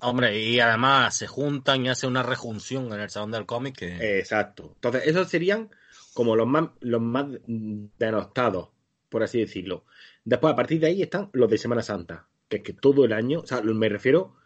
[0.00, 4.18] Hombre, y además se juntan y hacen una rejunción en el Salón del Cómic que...
[4.18, 4.72] Exacto.
[4.74, 5.70] Entonces, esos serían
[6.12, 7.26] como los más, los más
[7.98, 8.68] denostados,
[9.08, 9.84] por así decirlo.
[10.24, 13.12] Después, a partir de ahí están los de Semana Santa, que es que todo el
[13.12, 14.36] año, o sea, me refiero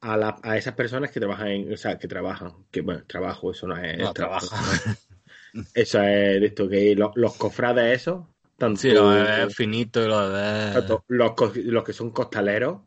[0.00, 3.50] a, la- a esas personas que trabajan, en, o sea, que trabajan, que bueno, trabajo,
[3.52, 4.48] eso no es no trabajo.
[5.74, 8.24] Eso es de esto que los, los cofrades esos,
[8.56, 10.72] tanto, Sí, lo de finito y lo de...
[10.72, 12.80] tanto los, los que son costaleros,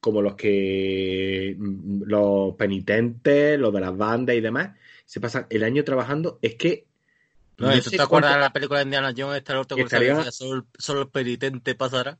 [0.00, 5.64] como los que mm, los penitentes, los de las bandas y demás, se pasan el
[5.64, 6.86] año trabajando, es que
[7.58, 9.42] No, no ¿y ¿Tú te acuerdas de la película de Indiana Jones?
[9.42, 12.18] Que decía, estaría- solo, solo el penitente pasará.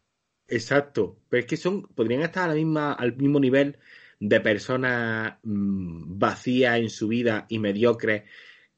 [0.48, 3.78] Exacto, pero es que son, podrían estar a la misma, al mismo nivel
[4.20, 8.24] de personas mm, vacías en su vida y mediocres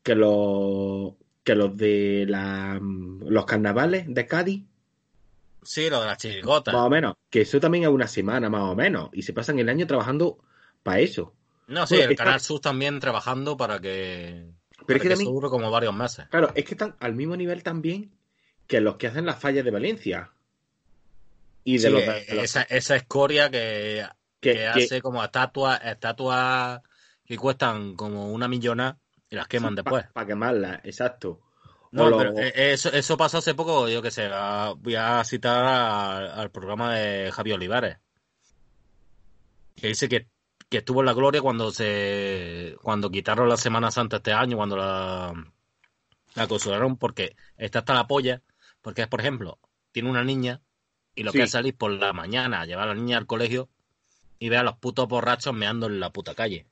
[0.02, 4.62] que los que los de la, mm, los carnavales de Cádiz,
[5.64, 6.72] Sí, lo de las chirigotas.
[6.74, 9.58] más o menos, que eso también es una semana más o menos, y se pasan
[9.58, 10.38] el año trabajando
[10.82, 11.34] para eso.
[11.68, 14.46] No, sí, el está- Canal Sur también trabajando para que...
[14.74, 16.26] Pero para es que también, dure como varios meses.
[16.30, 18.10] claro, es que están al mismo nivel también
[18.66, 20.30] que los que hacen las fallas de Valencia.
[21.64, 24.04] Y de Sí, los, de los- esa, esa escoria que,
[24.42, 26.82] que- que que- hace como estatuas, estatuas
[27.24, 28.98] que cuestan como una millona
[29.30, 30.04] y las queman después.
[30.12, 31.40] para quemarlas, exacto.
[31.92, 34.28] No, pero eh, eso, eso pasó hace poco, yo que sé,
[34.78, 37.98] voy a citar al, al programa de Javier Olivares,
[39.76, 40.28] que dice que,
[40.68, 44.76] que estuvo en la gloria cuando se cuando quitaron la Semana Santa este año, cuando
[44.76, 45.32] la,
[46.34, 48.42] la clausuraron, porque está hasta la polla,
[48.80, 49.58] porque es, por ejemplo,
[49.92, 50.62] tiene una niña
[51.14, 51.38] y lo Sí.
[51.38, 53.68] que es salir por la mañana a llevar a la niña al colegio
[54.42, 56.66] y ver a los putos borrachos meando en la puta calle.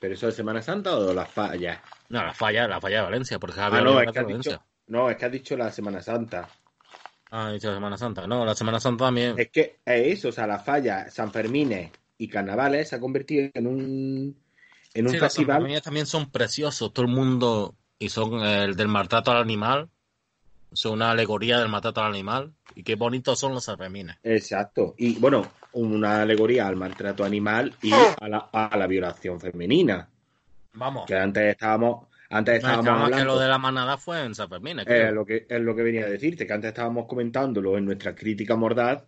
[0.00, 1.78] ¿Pero eso es Semana Santa o las fallas?
[2.08, 4.52] No, la falla, la falla de Valencia, porque Ah, no, es que de has Valencia.
[4.52, 6.48] dicho, no, es que has dicho la Semana Santa.
[7.30, 8.26] Ah, he dicho la Semana Santa.
[8.26, 9.38] No, la Semana Santa también.
[9.38, 13.50] Es que es eso, o sea, la falla, San Fermín y Carnavales se ha convertido
[13.52, 14.36] en un,
[14.94, 15.82] en un Sí, festival.
[15.82, 19.90] también son preciosos, todo el mundo, y son el del maltrato al animal,
[20.72, 24.16] son una alegoría del maltrato al animal, y qué bonitos son los sanfermines.
[24.22, 24.94] Exacto.
[24.96, 30.08] Y bueno, una alegoría al maltrato animal y a la, a la violación femenina.
[30.74, 33.24] Vamos, Que antes estábamos, antes no, estábamos que hablando.
[33.34, 35.12] lo de la manada fue en sanfermines, Es creo.
[35.12, 38.56] lo que es lo que venía a decirte, que antes estábamos comentándolo en nuestra crítica
[38.56, 39.04] mordaz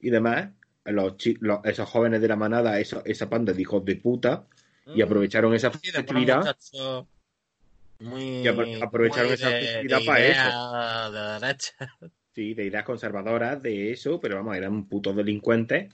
[0.00, 0.48] y demás.
[0.84, 4.44] Los, los- esos jóvenes de la manada, eso- esa panda de hijos de puta,
[4.94, 5.72] y aprovecharon esa Mm.
[5.82, 6.56] Sí, festividad.
[7.98, 11.74] muy, Y apro- aprovecharon muy esa festividad de para idea de derecha.
[12.36, 15.90] Sí, de ideas conservadoras, de eso, pero vamos, eran putos delincuentes.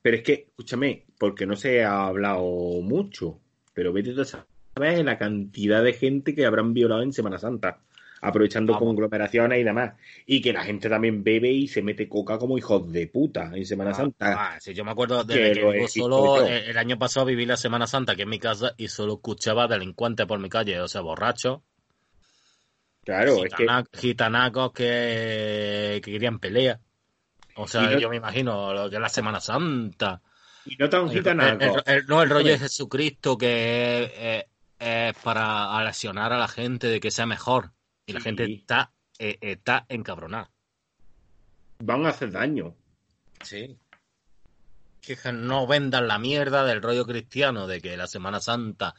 [0.00, 2.44] Pero es que, escúchame, porque no se ha hablado
[2.80, 3.40] mucho,
[3.74, 7.80] pero vete a saber la cantidad de gente que habrán violado en Semana Santa,
[8.20, 8.86] aprovechando Vamos.
[8.86, 9.94] conglomeraciones y demás.
[10.26, 13.66] Y que la gente también bebe y se mete coca como hijos de puta en
[13.66, 14.34] Semana Santa.
[14.38, 17.56] Ah, sí, yo me acuerdo Que desde que, vivo solo, el año pasado viví la
[17.56, 21.00] Semana Santa aquí en mi casa y solo escuchaba delincuentes por mi calle, o sea,
[21.00, 21.62] borrachos,
[23.08, 26.78] Claro, es que gitana- gitanacos que, que querían pelea.
[27.56, 30.20] O sea, no- yo me imagino lo que es la Semana Santa.
[30.66, 31.82] y no tan gitanacos.
[32.06, 32.58] no, el rollo de.
[32.58, 34.12] Jesucristo que es,
[34.44, 34.44] es-
[34.78, 37.72] es para aleccionar a la gente de que sea mejor.
[38.04, 38.24] Y la Sí.
[38.24, 40.50] gente está, eh, está encabronada.
[41.78, 42.74] Van a hacer daño.
[43.42, 43.74] Sí.
[45.00, 48.94] Que no vendan la mierda del rollo cristiano de que la Semana Santa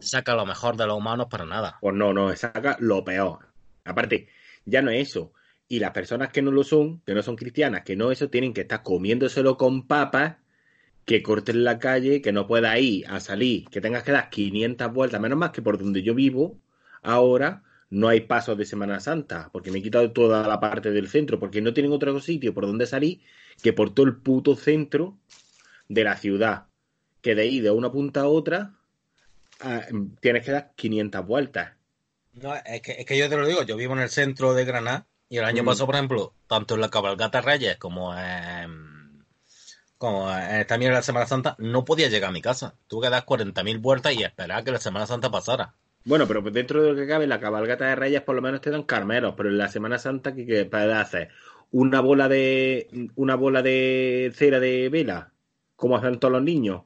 [0.00, 1.78] saca lo mejor de los humanos para nada.
[1.80, 3.48] Pues no, no, saca lo peor.
[3.84, 4.28] Aparte,
[4.64, 5.32] ya no es eso.
[5.68, 8.52] Y las personas que no lo son, que no son cristianas, que no eso, tienen
[8.52, 10.36] que estar comiéndoselo con papas,
[11.04, 14.92] que corten la calle, que no pueda ir a salir, que tengas que dar 500
[14.92, 16.58] vueltas, menos más que por donde yo vivo,
[17.02, 21.08] ahora no hay pasos de Semana Santa, porque me he quitado toda la parte del
[21.08, 23.20] centro, porque no tienen otro sitio por donde salir
[23.62, 25.18] que por todo el puto centro
[25.88, 26.66] de la ciudad.
[27.20, 28.79] Que de ahí de una punta a otra
[29.62, 29.86] ah,
[30.20, 31.72] tienes que dar 500 vueltas.
[32.34, 34.64] No, es que, es que yo te lo digo, yo vivo en el centro de
[34.64, 35.66] Granada y el año mm.
[35.66, 39.24] pasado, por ejemplo, tanto en la cabalgata Reyes como en,
[39.98, 40.28] como
[40.66, 42.74] también en la Semana Santa, no podía llegar a mi casa.
[42.86, 45.74] Tuve que dar 40.000 vueltas y esperar que la Semana Santa pasara.
[46.04, 48.60] Bueno, pero pues dentro de lo que cabe, la cabalgata de Reyes por lo menos
[48.62, 51.28] te dan carmeros, pero en la Semana Santa, ¿qué, qué puedes hacer?
[51.70, 55.32] ¿Una bola de una bola de cera de vela?
[55.76, 56.82] Como hacen todos los niños.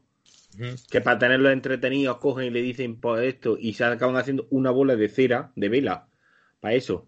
[0.90, 4.70] Que para tenerlos entretenidos cogen y le dicen pues esto y se acaban haciendo una
[4.70, 6.08] bola de cera de vela.
[6.60, 7.06] Para eso.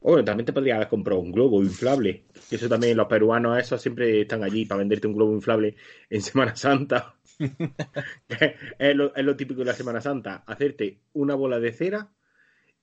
[0.00, 2.26] Bueno, también te podría haber comprado un globo inflable.
[2.50, 5.74] Eso también, los peruanos, esos siempre están allí para venderte un globo inflable
[6.10, 7.16] en Semana Santa.
[8.78, 12.08] es, lo, típico de la Semana Santa, hacerte una bola de cera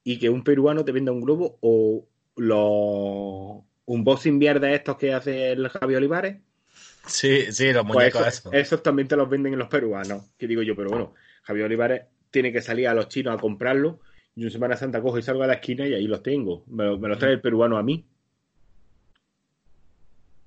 [0.04, 2.08] y que un peruano te venda un globo o
[3.86, 6.42] un boxing de estos que hace el Javi Olivares.
[7.06, 10.32] Sí, sí, los pues muñecos esos, también te los venden en los peruanos.
[10.38, 11.14] Que digo yo, pero bueno,
[11.44, 14.00] Javi Olivares tiene que salir a los chinos a comprarlo
[14.36, 16.64] y en Semana Santa cojo y salgo a la esquina y ahí los tengo.
[16.68, 18.06] Me, me los trae el peruano a mí.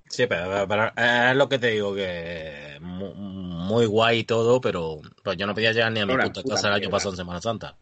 [0.09, 0.65] Sí, pero,
[0.97, 5.73] es lo que te digo, que muy, guay y todo, pero pues yo no podía
[5.73, 7.77] llegar ni a mi puta, casa el año pasado en Semana Santa.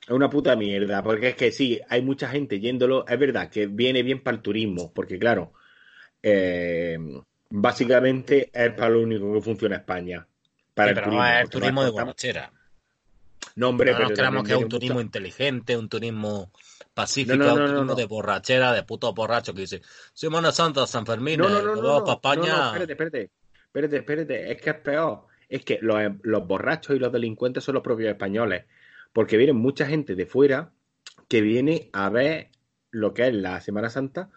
[0.00, 3.66] Es una puta mierda, porque es que sí, hay mucha gente yéndolo, es verdad que
[3.66, 5.52] viene bien para el turismo, porque claro,
[6.22, 6.98] eh,
[7.52, 10.26] básicamente es para lo único que funciona España.
[10.74, 12.52] Para el turismo, es el turismo de borrachera.
[13.56, 16.50] No, hombre, pero creemos que es un turismo inteligente, un turismo
[16.94, 19.82] pacífico, un turismo de borrachera, de puto borracho que dice
[20.14, 22.66] Semana Santa, San Fermín, no, no, no, para España.
[22.68, 23.30] espérate, espérate,
[23.66, 25.26] espérate, espérate, es que es peor.
[25.48, 28.64] Es que los, los borrachos y los delincuentes son los propios españoles,
[29.12, 30.72] porque vienen mucha gente de fuera
[31.28, 32.48] que viene a ver
[32.90, 34.30] lo que es la Semana Santa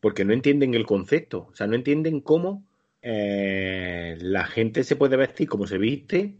[0.00, 2.66] porque no entienden el concepto, o sea, no entienden cómo
[3.02, 6.36] eh, la gente se puede vestir como se viste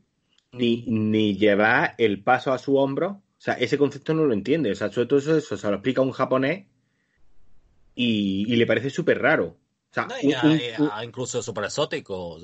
[0.53, 3.09] ni, ni llevar el paso a su hombro.
[3.09, 4.71] O sea, ese concepto no lo entiende.
[4.71, 6.67] O sea, sobre todo eso, eso se lo explica un japonés
[7.95, 9.57] y, le parece súper raro.
[9.91, 10.09] O sea,
[11.03, 12.39] incluso súper exótico.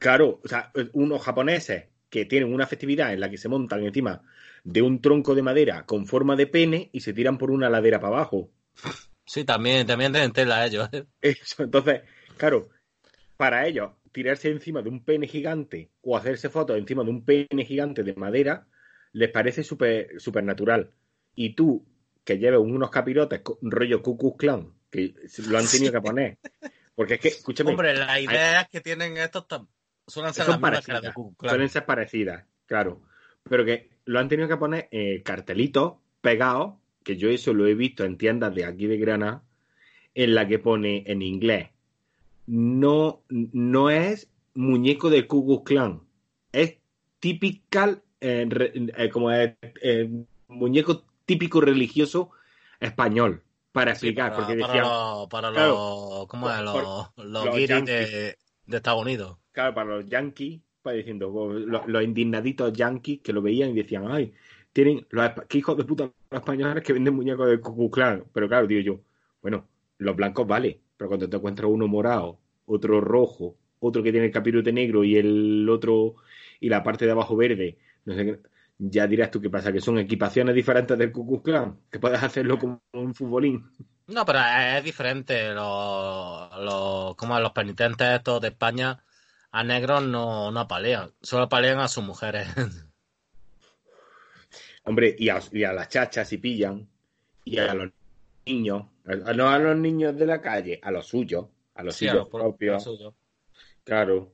[0.00, 4.22] Claro, o sea, unos japoneses que tienen una festividad en la que se montan encima
[4.64, 8.00] de un tronco de madera con forma de pene y se tiran por una ladera
[8.00, 8.50] para abajo.
[9.26, 10.88] Sí, también, también tienen tela ellos.
[10.92, 11.04] ¿eh?
[11.20, 12.02] Eso, entonces,
[12.36, 12.68] claro,
[13.36, 17.64] para ellos tirarse encima de un pene gigante o hacerse fotos encima de un pene
[17.66, 18.66] gigante de madera
[19.12, 20.90] les parece súper super natural.
[21.34, 21.86] Y tú,
[22.24, 25.14] que lleves unos capirotes rollo Cucus Clan, que
[25.48, 26.38] lo han tenido que poner.
[26.94, 27.70] Porque es que, escúchame.
[27.70, 29.46] Hombre, las ideas que tienen estos
[30.06, 31.14] suelen ser son parecidas.
[31.40, 33.02] Suelen ser parecidas, claro.
[33.42, 36.74] Pero que lo han tenido que poner eh, cartelitos pegados,
[37.06, 39.42] que yo eso lo he visto en tiendas de aquí de Granada,
[40.14, 41.68] en la que pone en inglés
[42.46, 46.02] no, no es muñeco de Ku Clan
[46.52, 46.78] Es
[47.18, 48.48] típico, eh,
[48.96, 49.56] eh, como eh,
[50.48, 52.30] muñeco típico religioso
[52.80, 53.42] español.
[53.72, 54.58] Para explicar, para, porque
[55.28, 56.62] para, los, ¿cómo es?
[56.62, 58.36] Los, los, de,
[58.68, 59.36] Estados Unidos.
[59.52, 64.32] Claro, para los yankees, para diciendo, los, indignaditos yankees que lo veían y decían, ay,
[64.72, 68.80] tienen los ¿qué hijos de puta españoles que venden muñecos de Clan Pero claro, digo
[68.80, 69.00] yo,
[69.42, 69.66] bueno,
[69.98, 74.32] los blancos vale, pero cuando te encuentras uno morado, otro rojo, otro que tiene el
[74.32, 76.16] capirote negro y el otro
[76.60, 78.40] y la parte de abajo verde, no sé,
[78.78, 82.58] ya dirás tú qué pasa, que son equipaciones diferentes del Ku Klux que puedes hacerlo
[82.58, 83.64] como un futbolín.
[84.06, 85.52] No, pero es diferente.
[85.52, 89.02] Los, los, como los penitentes estos de España
[89.50, 92.48] a negros no, no apalean, solo apalean a sus mujeres.
[94.86, 96.86] Hombre, y a, y a las chachas si pillan,
[97.44, 97.90] y a los
[98.46, 102.88] niños, no a los niños de la calle, a los suyos, a los suyos propios.
[103.84, 104.32] Claro.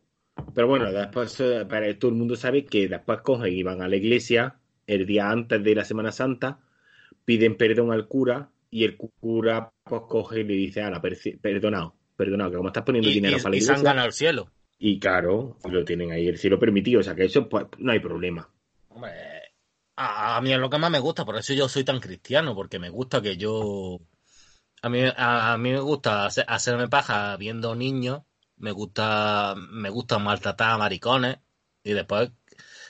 [0.54, 3.88] Pero bueno, después eh, para todo el mundo sabe que después cogen y van a
[3.88, 6.58] la iglesia el día antes de la Semana Santa,
[7.24, 12.50] piden perdón al cura y el cura pues coge y le dice, la perdonado, perdonado,
[12.50, 13.94] que como estás poniendo dinero para la iglesia.
[13.94, 14.50] Y al cielo.
[14.78, 18.00] Y claro, lo tienen ahí el cielo permitido, o sea que eso pues no hay
[18.00, 18.48] problema.
[18.88, 19.12] Hombre,
[19.96, 22.78] a, mí es lo que más me gusta, por eso yo soy tan cristiano, porque
[22.78, 24.00] me gusta que yo...
[24.82, 28.22] A mí, a, mí me gusta hacerme paja viendo niños,
[28.56, 31.38] me gusta, me gusta maltratar a maricones
[31.84, 32.30] y después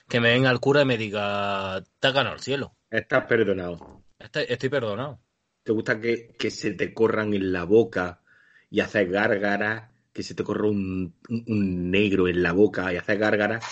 [0.09, 2.77] que me venga el cura y me diga, te has ganado el cielo.
[2.91, 4.05] Estás perdonado.
[4.19, 5.21] Estoy, estoy perdonado.
[5.65, 8.23] ¿Te gusta que, que se te corran en la boca
[8.71, 9.91] y haces gárgaras?
[10.13, 13.65] Que se te corra un, un- un negro en la boca y haces gárgaras.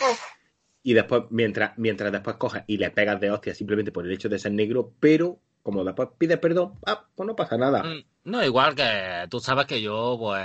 [0.83, 4.29] Y después, mientras, mientras después coges y le pegas de hostia simplemente por el hecho
[4.29, 7.83] de ser negro, pero como después pides perdón, ah, pues no pasa nada.
[7.83, 10.43] Mm, No, igual que tú sabes que yo, pues,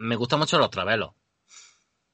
[0.00, 1.10] me gustan mucho los travelos.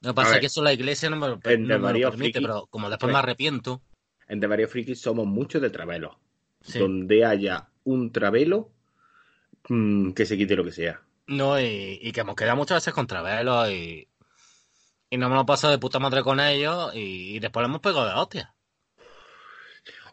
[0.03, 2.39] Lo que pasa es que eso la iglesia no me lo, no me lo permite,
[2.41, 3.81] Friki- pero como después a me arrepiento,
[4.29, 6.17] En De Varios Frikis somos muchos de travelos.
[6.61, 6.79] sí.
[6.79, 8.71] Donde haya un travelo
[9.69, 11.01] mm, que se quite lo que sea.
[11.27, 14.07] No, y, y que hemos quedado muchas veces con travelos y,
[15.15, 17.69] y no me lo he pasado de puta madre con ellos y, y después le
[17.69, 18.55] hemos pegado de hostia.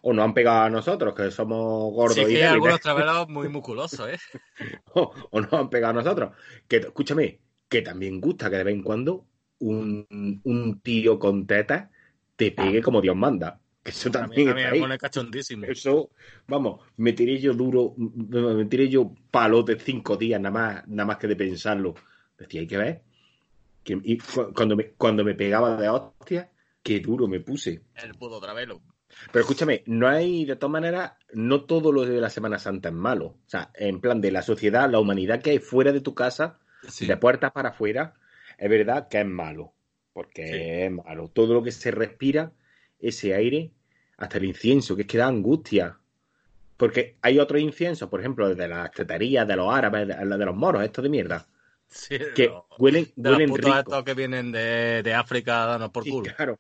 [0.04, 3.28] O nos han pegado a nosotros, que somos gordos Sí, y que hay algunos travelos
[3.28, 4.20] muy musculosos, ¿eh?
[4.94, 6.36] o, o nos han pegado a nosotros.
[6.68, 9.26] Que, escúchame, que también gusta que de vez en cuando
[9.60, 10.06] un,
[10.44, 11.90] un tío con tetas
[12.36, 13.60] te pegue como Dios manda.
[13.82, 15.66] Que eso también a mí está me cachondísimo.
[15.66, 16.12] Eso,
[16.48, 21.18] vamos, me tiré yo duro, me tiré yo palote cinco días nada más, nada más
[21.18, 21.96] que de pensarlo.
[22.38, 23.04] Decía, hay que ver.
[23.84, 26.52] Que, y cu- cuando, me, cuando me pegaba de hostia,
[26.84, 27.82] qué duro me puse.
[27.96, 28.82] El puto travelo.
[29.32, 32.96] Pero escúchame, no hay, de todas maneras, no todo lo de la Semana Santa es
[32.96, 33.26] malo.
[33.26, 36.60] O sea, en plan de la sociedad, la humanidad que hay fuera de tu casa,
[36.88, 37.06] Sí.
[37.08, 38.14] de puertas para afuera,
[38.58, 39.74] es verdad que es malo.
[40.14, 40.54] Porque Sí.
[40.56, 41.30] es malo.
[41.30, 42.52] Todo lo que se respira,
[43.00, 43.72] ese aire,
[44.18, 45.98] hasta el incienso, que es que da angustia.
[46.78, 50.56] Porque hay otros inciensos, por ejemplo, de las teterías, de los árabes, de, de los
[50.56, 51.48] moros, estos de mierda,
[51.92, 52.66] Sí, que no.
[52.78, 53.80] huelen, de huelen rico.
[53.80, 56.32] estos que vienen de, de África a darnos por Sí, culo.
[56.36, 56.60] claro.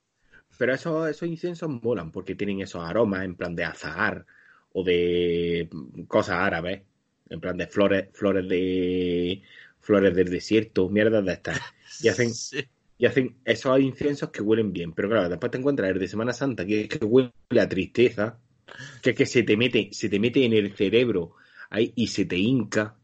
[0.57, 4.25] Pero esos, esos inciensos molan porque tienen esos aromas en plan de azahar
[4.73, 5.69] o de
[6.07, 6.83] cosas árabes,
[7.29, 9.41] en plan de flores, flores de
[9.79, 11.59] flores del desierto, mierdas de estas.
[11.99, 12.69] Y hacen, Sí.
[12.97, 14.93] y hacen esos inciensos que huelen bien.
[14.93, 18.39] Pero claro, después te encuentras el de Semana Santa que, que huele a tristeza,
[19.01, 21.35] que es que se te mete, se te mete en el cerebro
[21.69, 22.97] ahí y se te hinca.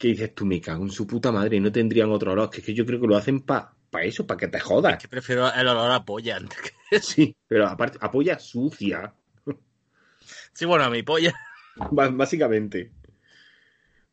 [0.00, 2.48] Que dices tú, me cago en su puta madre, y no tendrían otro olor.
[2.48, 4.96] Que es que yo creo que lo hacen para eso, para que te jodas.
[4.96, 7.00] Que prefiero el olor a polla antes que...
[7.00, 9.12] Sí, pero aparte, apoya sucia,
[10.54, 11.34] Sí, bueno, a mi polla.
[11.90, 12.92] b- básicamente.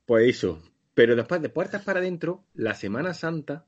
[0.06, 0.62] Pues eso.
[0.94, 3.66] Pero después de puertas para adentro, la Semana Santa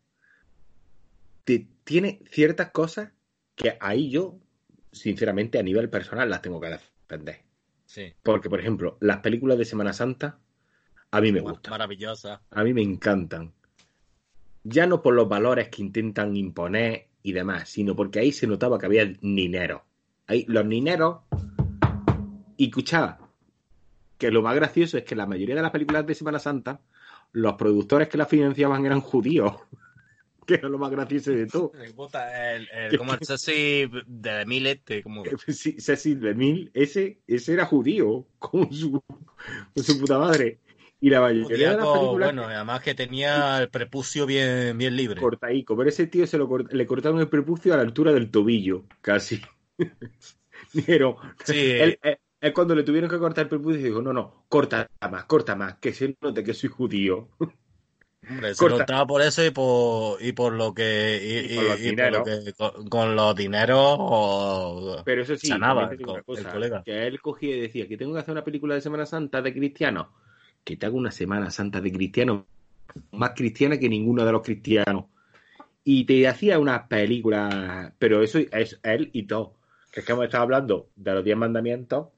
[1.46, 3.12] te, tiene ciertas cosas
[3.56, 4.40] que ahí yo,
[4.92, 6.70] sinceramente, a nivel personal, las tengo que
[7.08, 7.44] defender.
[7.86, 8.14] Sí.
[8.24, 10.40] Porque, por ejemplo, las películas de Semana Santa,
[11.12, 11.72] a mí me gustan.
[11.72, 12.42] Maravillosa.
[12.52, 13.52] A mí me encantan.
[14.64, 18.78] Ya no por los valores que intentan imponer y demás, sino porque ahí se notaba
[18.78, 19.82] que había nineros.
[20.28, 21.20] Ahí, los nineros.
[22.58, 23.20] Y escuchaba
[24.18, 26.82] que lo más gracioso es que la mayoría de las películas de Semana Santa,
[27.32, 29.54] los productores que las financiaban eran judíos.
[30.50, 31.72] que era lo más gracioso de todo.
[31.96, 35.24] Gusta el, el, como el Ceci de Mil este, como...
[35.48, 40.60] Sí, Cecil DeMille, ese, ese era judío, con su, con su puta madre.
[41.02, 45.22] Y la mayoría de las películas bueno, además que tenía el prepucio bien, bien libre.
[45.22, 48.32] cortaico, pero ese tío se lo cort- le cortaron el prepucio a la altura del
[48.32, 49.42] tobillo, casi.
[50.86, 54.46] Pero Sí, él, él- él cuando le tuvieron que cortar el prepucio dijo, no, no,
[54.50, 57.30] corta más, corta más, que se note que soy judío.
[58.30, 58.80] hombre, se corta.
[58.80, 61.20] notaba por eso y por, y por lo que...
[61.50, 65.02] Y, Y por los y- por lo que con, con los dineros o...
[65.04, 66.02] Pero eso sí, Sanaba el
[66.48, 66.84] colega.
[66.84, 69.54] que él cogía y decía que tengo que hacer una película de Semana Santa de
[69.54, 70.08] cristianos.
[70.70, 72.44] Que te hago una Semana Santa de cristianos
[73.14, 75.06] más cristiana que ninguno de los cristianos.
[75.84, 79.56] Y te hacía una película, pero eso es él y todo.
[79.92, 82.10] Que es que hemos estado hablando de los diez mandamientos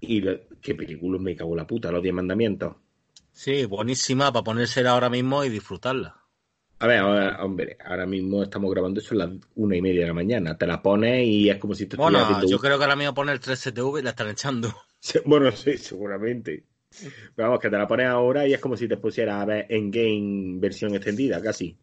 [0.00, 0.20] y
[0.60, 2.74] qué película me cago en la puta, los diez mandamientos.
[3.30, 6.16] Sí, buenísima para ponérsela ahora mismo y disfrutarla.
[6.80, 10.06] A ver, ahora- hombre, ahora mismo estamos grabando eso a las una y media de
[10.08, 10.58] la mañana.
[10.58, 13.14] Te la pones y es como si te estuvieras Bueno, yo creo que ahora mismo
[13.14, 14.74] pone el 3CTV y la están echando.
[15.26, 16.64] Bueno, sí, seguramente.
[17.34, 19.66] Pero vamos, que te la pones ahora y es como si te pusieras a ver
[19.68, 21.76] en game versión extendida, casi.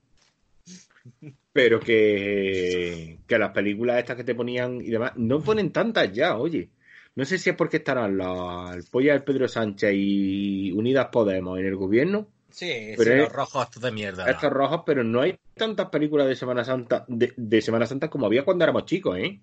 [1.53, 6.37] Pero que, que las películas estas que te ponían y demás, no ponen tantas ya,
[6.37, 6.69] oye.
[7.15, 11.59] No sé si es porque estarán los el Polla del Pedro Sánchez y Unidas Podemos
[11.59, 14.25] en el gobierno, Sí, Pero sí, es- los rojos estos de mierda.
[14.25, 14.31] ¿no?
[14.31, 18.25] estos rojos, pero no hay tantas películas de Semana Santa, de, de Semana Santa como
[18.25, 19.39] había cuando éramos chicos, ¿eh?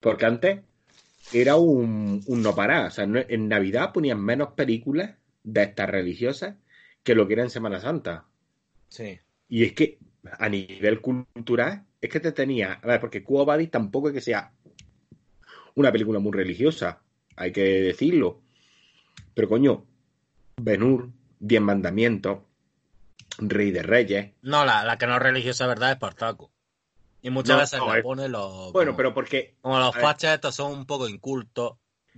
[0.00, 0.60] Porque antes
[1.32, 2.86] era un, un no parar.
[2.86, 6.56] O sea, no- en Navidad ponían menos películas de estas religiosas
[7.02, 8.26] que lo que era en Semana Santa.
[8.88, 9.18] Sí.
[9.48, 9.98] Y es que
[10.38, 12.74] a nivel cultural, es que te tenía.
[12.82, 14.52] A ver, porque Cuba tampoco es que sea
[15.74, 17.02] una película muy religiosa,
[17.36, 18.42] hay que decirlo.
[19.34, 19.84] Pero coño,
[20.56, 22.38] Benur, Diez Mandamientos,
[23.38, 25.90] Rey de Reyes, No, la, la que no es religiosa, ¿verdad?
[25.90, 26.50] Es Espartaco.
[27.26, 28.72] Y muchas No, veces no, le ponen los.
[28.72, 29.56] Bueno, como, pero porque.
[29.60, 31.72] como los fachas estos son un poco incultos,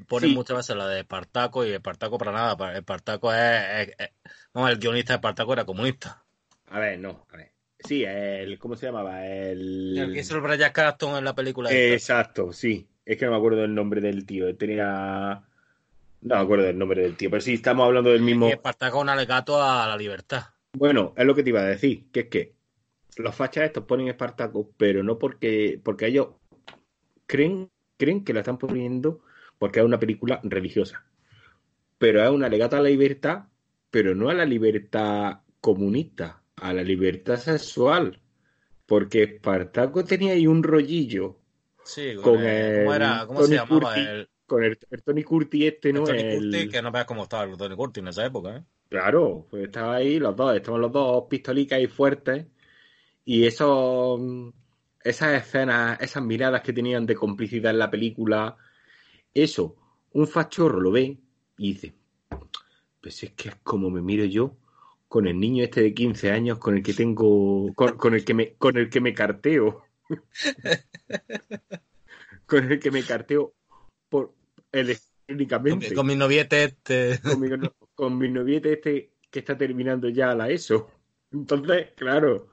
[0.06, 0.36] ponen Sí.
[0.36, 2.58] muchas veces la de Espartaco y Espartaco para nada.
[2.58, 3.88] pa- Espartaco es.
[3.88, 4.10] es- es-
[4.52, 6.22] vamos, el guionista de Espartaco era comunista.
[6.66, 7.52] A ver, no, a ver.
[7.78, 8.58] Sí, el.
[8.58, 9.26] ¿Cómo se llamaba?
[9.26, 9.96] El.
[9.96, 11.72] El que hizo el Brian Caston en la película.
[11.72, 12.86] Exacto, sí.
[13.06, 14.54] Es que no me acuerdo del nombre del tío.
[14.58, 15.42] Tenía.
[16.20, 18.48] No me acuerdo del nombre del tío, pero sí, estamos hablando del mismo.
[18.48, 20.42] Espartaco es un alegato a la libertad.
[20.74, 22.57] Bueno, es lo que te iba a decir, que es que
[23.18, 26.28] los fachas estos ponen Espartaco, pero no porque, porque ellos
[27.26, 29.20] creen, creen que la están poniendo
[29.58, 31.04] porque es una película religiosa.
[31.98, 33.44] Pero es un alegato a la libertad,
[33.90, 38.20] pero no a la libertad comunista, a la libertad sexual.
[38.86, 41.38] Porque Espartaco tenía ahí un rollillo
[41.84, 43.26] Sí, con, Con el- ¿cómo, era?
[43.26, 43.94] ¿Cómo Tony se llamaba?
[43.94, 44.08] Curtis.
[44.08, 46.00] El, con el, el Tony Curtis este, ¿no?
[46.00, 48.56] el Tony El- Curtis, que no veas cómo estaba el Tony Curtis en esa época,
[48.56, 48.64] ¿eh?
[48.88, 52.46] Claro, pues estaba ahí los dos, estaban los dos pistolicas y fuertes.
[53.30, 54.18] Y eso,
[55.04, 58.56] esas escenas, esas miradas que tenían de complicidad en la película,
[59.34, 59.76] eso,
[60.12, 61.18] un fachorro lo ve
[61.58, 61.92] y dice,
[63.02, 64.56] pues es que es como me miro yo
[65.08, 68.32] con el niño este de 15 años con el que tengo, con, con el que
[68.32, 69.84] me, con el que me carteo.
[72.46, 73.52] con el que me carteo
[74.08, 74.34] por Con,
[74.72, 77.20] electrónicamente con mi noviete este.
[77.20, 77.48] con mi,
[77.94, 80.90] con mi noviete este que está terminando ya la ESO.
[81.30, 82.48] Entonces, claro,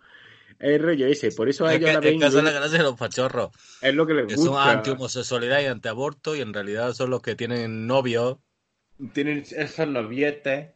[0.59, 1.31] el rollo ese.
[1.31, 2.83] Por eso a Es ellos que, la es ven que es y la gracia de
[2.83, 3.51] los pachorros.
[3.81, 4.71] es lo que les Que son gusta.
[4.71, 8.37] anti-homosexualidad y anti-aborto y en realidad son los que tienen novios
[9.13, 10.71] Tienen esos novietes,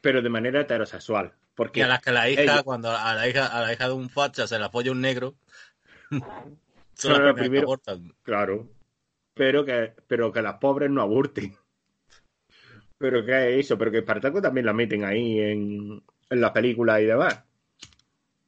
[0.00, 1.32] pero de manera heterosexual.
[1.54, 3.86] Porque y a las que la hija, ellos- cuando a la hija, a la hija
[3.88, 5.34] de un facha se la apoya un negro,
[6.10, 6.22] son
[6.94, 8.16] Claro, las primeras que abortan.
[8.22, 8.68] Claro.
[9.34, 11.56] Pero que, pero que las pobres no aborten.
[12.98, 17.00] Pero que es eso, pero que Espartaco también la meten ahí en, en las películas
[17.00, 17.44] y demás.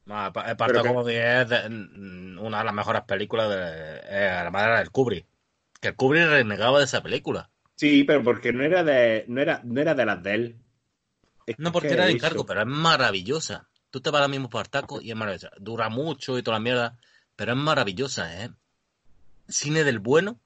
[0.09, 4.51] Espartaco que- como que es de- mm, una de las mejores películas de eh, la
[4.51, 5.27] manera del Kubrick.
[5.81, 7.51] Que el Kubrick renegaba de esa película.
[7.77, 10.57] Sí, pero porque no era de, no era, no era de las de él.
[11.47, 13.69] Es No porque que era de encargo, pero es maravillosa.
[13.91, 15.51] Tú te vas ahora mismo Espartaco y es maravillosa.
[15.59, 16.99] Dura mucho y toda la mierda,
[17.37, 18.51] pero es maravillosa, ¿eh?
[19.49, 20.41] Cine del bueno.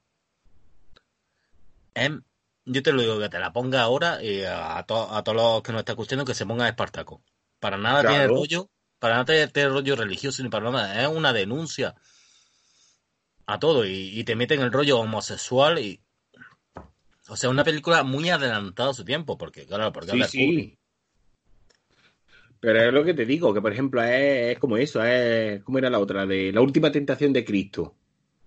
[1.94, 2.10] Es-
[2.64, 5.62] yo te lo digo, que te la ponga ahora y a, to- a todos los
[5.62, 7.22] que nos están escuchando que se pongan Espartaco.
[7.58, 8.34] Para nada tiene Claro.
[8.36, 8.70] rollo,
[9.02, 11.02] para nada tiene, tiene rollo religioso ni para nada.
[11.02, 11.96] Es una denuncia
[13.46, 16.00] a todo y, y te meten el rollo homosexual y...
[17.28, 20.78] O sea, una película muy adelantada a su tiempo, porque claro, porque Sí, sí.
[22.60, 25.78] Pero es lo que te digo, que por ejemplo es, es como eso, es ¿cómo
[25.78, 26.24] era la otra?
[26.24, 27.96] De la última tentación de Cristo.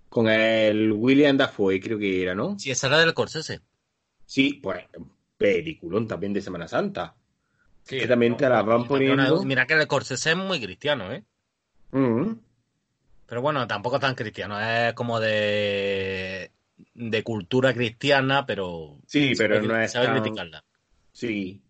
[0.08, 2.58] Con el William Dafoe, creo que era, ¿no?
[2.58, 3.60] Si esa era del Corsese.
[4.24, 4.86] Sí, pues
[5.36, 7.14] peliculón también de Semana Santa.
[7.86, 9.36] Sí, que también te la van poniendo.
[9.36, 11.22] una- Mira que el Corsese es muy cristiano, ¿eh?
[11.92, 12.32] Mm.
[13.26, 14.60] Pero bueno, tampoco tan cristiano.
[14.60, 16.50] Es como de
[16.94, 20.64] de cultura cristiana, pero Sí, pero sabe- no es sabe tan- criticarla.
[21.12, 21.62] Sí.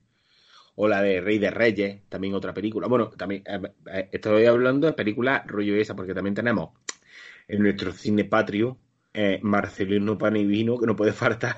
[0.74, 2.86] O la de Rey de Reyes, también otra película.
[2.88, 3.60] Bueno, también eh,
[3.92, 6.70] eh, estoy hablando de películas rollo esa, porque también tenemos
[7.48, 8.78] en nuestro cine patrio
[9.14, 11.56] eh, Marcelino Pan y Vino, que no puede faltar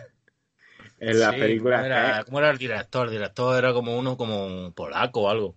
[1.00, 1.80] en las Sí, películas.
[1.80, 3.06] ¿cómo era, cómo era el director?
[3.06, 5.56] El director era como uno como un polaco o algo.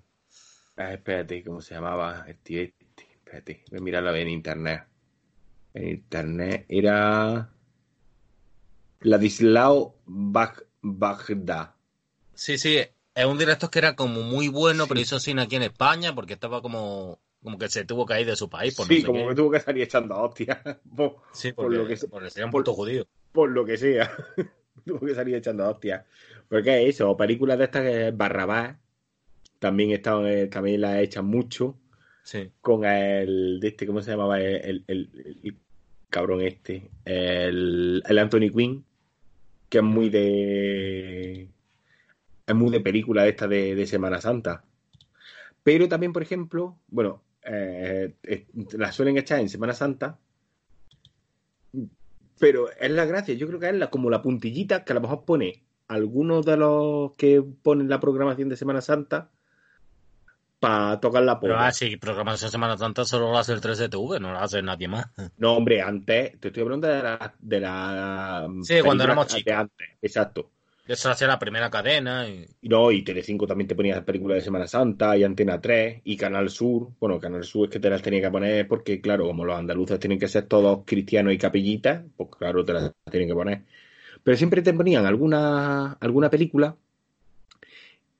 [0.78, 2.26] Ah, espérate, ¿cómo se llamaba?
[2.28, 4.84] Este, este, espérate, voy a mirarla en internet.
[5.74, 7.50] En internet era
[9.02, 11.76] Ladislao Bag Bagda.
[12.34, 12.78] Sí, sí,
[13.16, 16.34] es un director que era como muy bueno, pero hizo cine aquí en España porque
[16.34, 19.08] estaba como como que se tuvo que ir de su país por no Sí, sé
[19.08, 19.30] como qué.
[19.30, 20.60] que tuvo que salir echando hostias
[20.96, 23.08] por, Sí, por lo que se- porque sería un por- judío.
[23.32, 24.12] por lo que sea.
[24.86, 26.06] tuvo que salir echando hostias.
[26.50, 28.78] Porque es eso, películas de estas que Barrabás
[29.60, 31.78] también estaban, eh, también las echan mucho.
[32.24, 32.52] Sí.
[32.62, 34.40] con el de este, ¿cómo se llamaba?
[34.42, 35.58] El, el- el- el
[36.10, 38.86] cabrón este, el, el Anthony Quinn,
[39.70, 41.50] que es muy de
[42.48, 44.64] es muy de película esta de, de Semana Santa.
[45.64, 50.20] Pero también, por ejemplo, bueno, eh, eh, la suelen echar en Semana Santa,
[52.42, 55.02] pero es la gracia, yo creo que es la, como la puntillita que a lo
[55.02, 59.32] mejor pone algunos de los que ponen la programación de Semana Santa
[60.60, 61.68] para tocar la Pero polla.
[61.68, 65.06] ah, sí, programación Semana Santa solo lo hace el 3TV, no lo hace nadie más.
[65.38, 67.36] No, hombre, antes, te estoy hablando de la.
[67.40, 69.54] De la Sí, cuando éramos de chicos.
[69.54, 70.52] antes, exacto.
[70.92, 72.46] Eso hacía la primera cadena y...
[72.64, 76.50] No, y Telecinco también te ponía películas de Semana Santa, y Antena 3, y Canal
[76.50, 76.90] Sur.
[77.00, 80.00] Bueno, Canal Sur es que te las tenía que poner porque, claro, como los andaluces
[80.00, 83.64] tienen que ser todos cristianos y capillitas, pues claro, te las tienen que poner.
[84.22, 86.76] Pero siempre te ponían alguna, alguna película,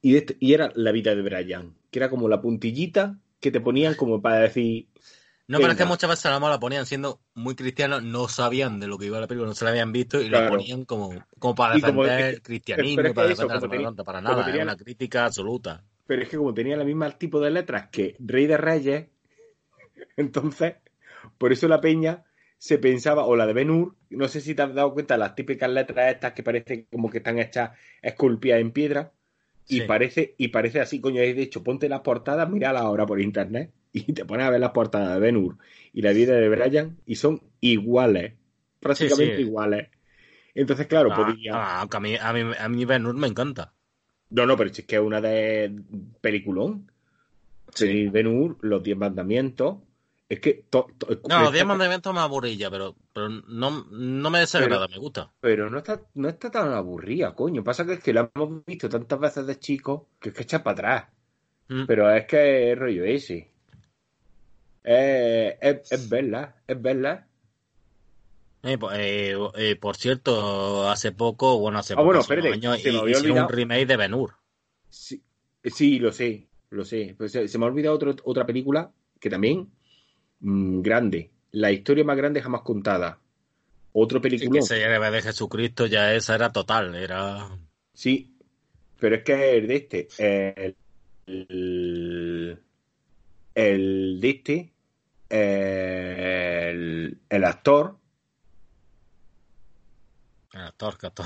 [0.02, 3.96] y, y era La vida de Brian, que era como la puntillita que te ponían
[3.96, 4.88] como para decir,
[5.48, 8.98] No, pero es que muchas veces la ponían siendo muy cristianos, no sabían de lo
[8.98, 10.50] que iba la película, no se la habían visto y la Claro.
[10.54, 14.22] ponían como, como para como- defender el cristianismo, es para eso, defender la tenía- para
[14.22, 15.84] nada, tenía- es una crítica absoluta.
[16.08, 19.08] Pero es que como tenía la misma tipo de letras que Rey de Reyes,
[20.18, 20.76] entonces,
[21.38, 22.24] por eso la peña
[22.58, 25.36] se pensaba, o la de Ben Hur, no sé si te has dado cuenta, las
[25.36, 27.72] típicas letras estas que parecen como que están hechas
[28.02, 29.12] esculpidas en piedra,
[29.68, 29.82] y Sí.
[29.88, 34.14] parece, y parece así, coño, de hecho, ponte las portadas, míralas ahora por internet, y
[34.14, 35.58] te pones a ver las portadas de Ben Hur
[35.94, 38.34] y la vida de Brian, y son iguales,
[38.80, 39.42] prácticamente sí.
[39.44, 39.90] iguales.
[40.54, 41.52] Entonces, claro, Ah, podía...
[41.56, 43.74] ah, a mí, a mí, a mí Ben Hur me encanta.
[44.30, 45.74] No, no, pero es que es una de
[46.22, 46.90] peliculón.
[47.74, 48.08] Sí.
[48.08, 49.78] Ben Hur, los Diez Mandamientos.
[50.32, 50.64] Es que.
[50.70, 54.88] to- to- No, los está- 10 mandamientos me aburrilla, pero, pero no, no me desagrada,
[54.88, 55.30] me gusta.
[55.42, 57.66] Pero no está, no está tan aburrida, coño.
[57.66, 60.64] Pasa que es que la hemos visto tantas veces de chicos que es que echa
[60.64, 61.10] para atrás.
[61.68, 61.86] Mm.
[61.86, 63.52] Pero es que es rollo ese.
[64.84, 67.28] Es, es, es verla, es verla.
[68.64, 72.80] Eh, po- eh, eh, por cierto, hace poco, bueno, hace Ah, poco, bueno, espérate, años,
[72.80, 74.36] se me hicieron un remake de Ben Hur.
[74.90, 75.22] Sí,
[75.66, 77.16] sí, lo sé, lo sé.
[77.18, 79.70] Pues se, se me ha olvidado otro- otra película que también
[80.42, 81.32] mm, grande.
[81.52, 83.20] La historia más grande jamás contada.
[83.94, 84.60] Otro Sí, película.
[84.60, 87.50] que se de Jesucristo, ya esa era total, era...
[87.94, 88.38] Sí,
[89.00, 90.76] pero es que el de este, el,
[91.26, 92.60] el,
[93.56, 94.74] el de este,
[95.30, 97.98] el, el actor,
[100.54, 101.26] El actor, que actor.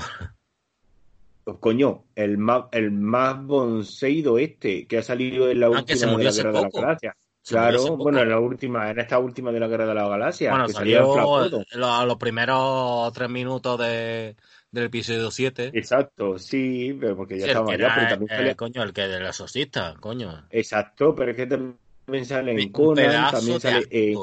[1.60, 6.06] coño, el más, el más bonseído este, que ha salido en la Ah, que se
[6.06, 6.70] última de murió la hace Guerra de la.
[6.80, 7.16] Galaxia.
[7.48, 10.64] Claro, bueno, en la última, en esta última de la Guerra de la Galaxia, Bueno,
[10.66, 14.36] que el salió lo- a los primeros tres minutos de,
[14.70, 15.70] del episodio 7.
[15.72, 19.02] Exacto, sí, pero porque ya Sí, el estaba era, pero también salía- coño, el que
[19.02, 20.44] del exorcista, coño.
[20.50, 24.18] Exacto, pero es que también sale en Conan, también sale en...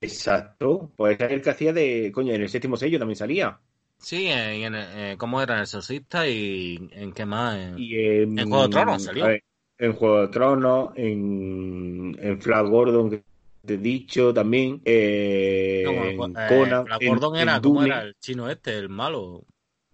[0.00, 3.58] Exacto, pues es el que hacía de, coño, en el séptimo sello también salía.
[3.98, 5.54] Sí, en, en, eh, ¿cómo era?
[5.54, 7.56] En el exorcista y en qué más.
[7.56, 9.26] En- Y en, En Juego de Tronos salió.
[9.26, 9.42] ver,
[9.78, 13.22] en Juego de Tronos, en, en Flash Gordon, que
[13.64, 17.74] te he dicho también, eh, No, en eh, Conan, Flash en- Gordon en era, ¿cómo
[17.80, 18.02] Dune, era?
[18.02, 19.44] El chino este, el malo.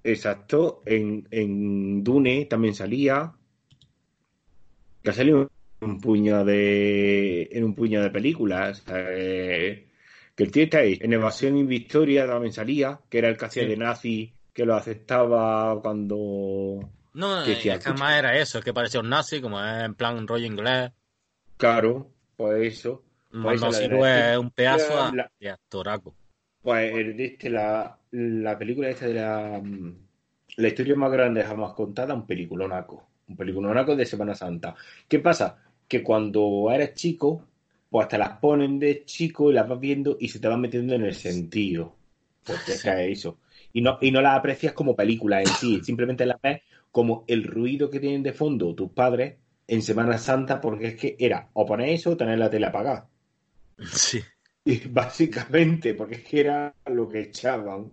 [0.03, 3.33] exacto, en, en Dune también salía,
[5.03, 5.49] que ha salido
[5.81, 9.89] en un puño de, en un puño de películas, eh,
[10.35, 13.45] que el tío está ahí, en Evasión y Victoria también salía, que era el que
[13.45, 13.69] hacía Sí.
[13.69, 16.91] de nazi, que lo aceptaba cuando...
[17.15, 19.95] No, Que es que además era eso, es que parecía un nazi, como es en
[19.95, 20.91] plan rollo inglés.
[21.57, 23.05] Claro, pues eso.
[23.31, 26.15] Pues la- es un pedazo a- la- de actoraco.
[26.63, 29.97] Pues este, la, la película esta de la, mm,
[30.57, 33.07] la historia más grande jamás contada, un peliculonaco.
[33.29, 34.75] Un peliculonaco de Semana Santa.
[35.09, 35.59] ¿Qué pasa?
[35.89, 37.45] Que cuando eres chico,
[37.91, 40.95] pues hasta las ponen de chico y las vas viendo y se te van metiendo
[40.95, 41.95] en el sentido.
[42.45, 43.39] Porque es que es eso.
[43.73, 46.63] Y no, y no las aprecias como película en sí, simplemente las ves
[46.95, 49.35] como el ruido que tienen de fondo tus padres
[49.67, 53.09] en Semana Santa, porque es que era o poner eso o tener la tele apagada.
[53.83, 54.21] Sí.
[54.65, 57.91] Y básicamente, porque es que era lo que echaban.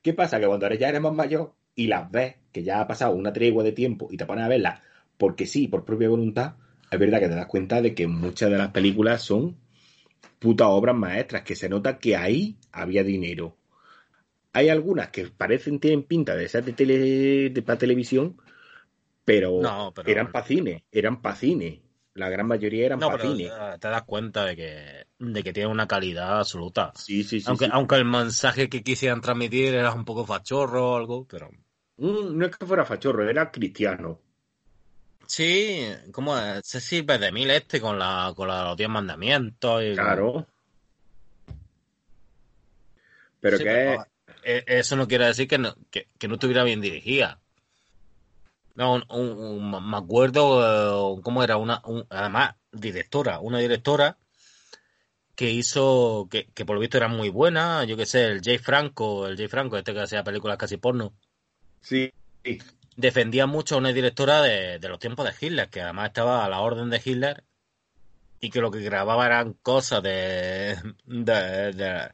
[0.00, 0.38] ¿Qué pasa?
[0.38, 3.32] Que cuando eres ya eres más mayor y las ves, que ya ha pasado una
[3.32, 4.80] tregua de tiempo y te pones a verlas
[5.18, 6.54] porque sí, por propia voluntad,
[6.92, 9.56] es verdad que te das cuenta de que muchas de las películas son
[10.38, 13.56] putas obras maestras, que se nota que ahí había dinero.
[14.54, 18.36] Hay algunas que parecen, tienen pinta de ser de, tele, de para televisión,
[19.24, 21.82] pero, No, pero- eran para cine, eran para cine.
[22.14, 23.50] La gran mayoría eran No, para cine.
[23.80, 26.92] te das cuenta de que, de que tiene una calidad absoluta.
[26.94, 27.46] Sí, sí, sí.
[27.48, 27.70] aunque, sí.
[27.74, 31.50] aunque el mensaje que quisieran transmitir era un poco fachorro o algo, pero.
[31.96, 34.20] Mm, no es que fuera fachorro, era cristiano.
[35.26, 39.94] Sí, como se sirve de mil este con la con la- los diez mandamientos y
[39.94, 40.46] Claro.
[43.40, 44.04] Pero Sí, que pero,
[44.44, 47.40] eso no quiere decir que no, que, que no estuviera bien dirigida.
[48.74, 49.38] No, un- un-
[49.74, 54.18] un- me acuerdo eh, cómo era una, un- además directora, una directora
[55.36, 58.58] que hizo, que, que por lo visto era muy buena, yo que sé, el Jay
[58.58, 61.12] Franco, el Jay Franco, este que hacía películas casi porno,
[61.80, 62.12] sí,
[62.44, 62.58] sí.
[62.96, 66.48] defendía mucho a una directora de, de los tiempos de Hitler, que además estaba a
[66.48, 67.44] la orden de Hitler
[68.40, 72.10] y que lo que grababa eran cosas de, de, de,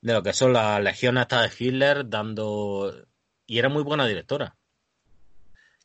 [0.00, 3.06] de lo que son las legiones estas de Hitler, dando...
[3.46, 4.56] Y era muy buena directora.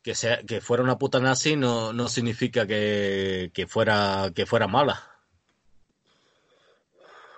[0.02, 4.68] Que, sea, que fuera una puta nazi no, no significa que, que, fuera, que fuera
[4.68, 5.02] mala.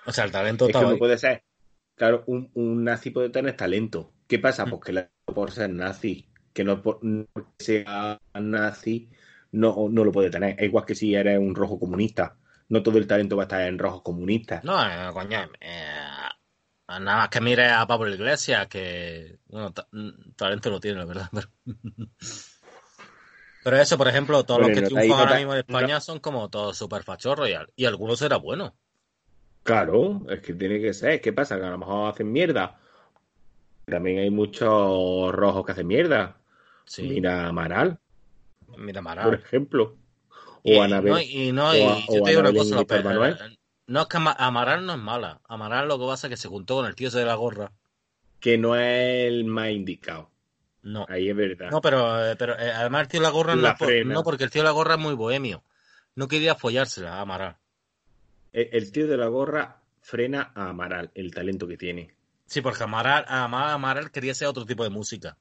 [0.05, 1.45] O sea, el talento Es que no puede ser.
[1.95, 4.13] Claro, un, un nazi puede tener talento.
[4.27, 4.67] ¿Qué pasa?
[4.67, 4.71] Mm.
[4.71, 9.11] Pues que la- por ser nazi, que no por no porque sea nazi,
[9.53, 10.57] no, no lo puede tener.
[10.59, 12.37] Es igual que si eres un rojo comunista.
[12.69, 14.65] No todo el talento va a estar en rojos comunistas.
[14.65, 15.87] No, eh, coño, eh,
[16.89, 21.29] nada más que mire a Pablo Iglesias, que, bueno, mm, talento no tiene, la verdad.
[21.33, 21.49] Pero,
[23.65, 26.21] pero eso, por ejemplo, todos Bueno, los que no triunfan ahora mismo en España son
[26.21, 28.73] como todos super fachorros y, y algunos eran buenos.
[29.65, 31.21] Claro, es que tiene que ser.
[31.21, 31.59] ¿Qué pasa?
[31.59, 32.79] Que a lo mejor hacen mierda.
[33.85, 36.37] También hay muchos rojos que hacen mierda.
[36.85, 37.99] Sí, Mira a Amaral,
[38.79, 39.35] mira, por Amaral.
[39.35, 39.97] ejemplo.
[40.63, 41.13] Y, O Anabel.
[41.13, 42.85] no, y no, y yo o te digo una cosa,
[43.87, 45.41] no es que Ama- Amaral no es mala.
[45.49, 47.73] Amaral lo que pasa es que se juntó con el tío ese de la gorra.
[48.41, 50.31] Que no es el más indicado.
[50.83, 51.71] No, Ahí es verdad.
[51.71, 54.15] no, pero, eh, pero eh, además el tío de la gorra no, La por- frena.
[54.15, 55.65] no, porque el tío de la gorra es muy bohemio.
[56.15, 57.57] No quería follársela a Amaral.
[58.53, 62.15] El, el tío de la gorra frena a Amaral, el talento que tiene.
[62.47, 65.37] Sí, porque Amaral, Amaral, Amaral quería hacer otro tipo de música.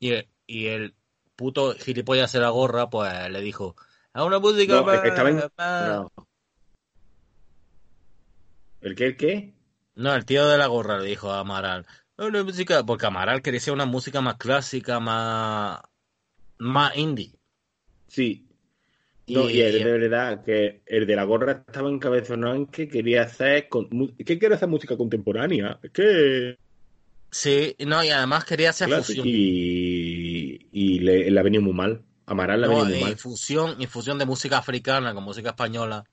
[0.00, 0.94] Y, el- y el
[1.36, 3.76] puto gilipollas de la gorra, pues le dijo,
[4.12, 5.86] a una música No, más- es que estaba en- más-".
[5.88, 6.25] No.
[8.86, 9.06] ¿El qué?
[9.06, 9.54] ¿El qué?
[9.96, 13.42] No, el tío de la gorra le dijo a Amaral, "A una música, porque Amaral
[13.42, 15.80] quería hacer una música más clásica, más,
[16.58, 17.32] más indie.
[18.06, 18.46] Sí.
[19.28, 22.88] No, Y- y, es de verdad que el de la gorra estaba encabezonado en que
[22.88, 23.68] quería hacer.
[23.68, 23.88] Con,
[24.24, 25.80] ¿Qué quiere hacer música contemporánea?
[25.82, 26.56] Es que.
[27.30, 29.22] Sí, no, y además quería hacer clásico.
[29.22, 29.26] fusión.
[29.28, 32.04] Y, y le, le ha venido muy mal.
[32.26, 33.18] Amaral le ha No, venido muy mal.
[33.18, 36.04] fusión, y fusión de música africana con música española.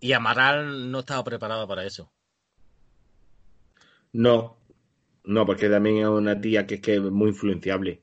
[0.00, 2.10] Y Amaral no estaba preparado para eso.
[4.12, 4.56] No.
[5.24, 8.02] No, porque también es una tía que es que es muy influenciable.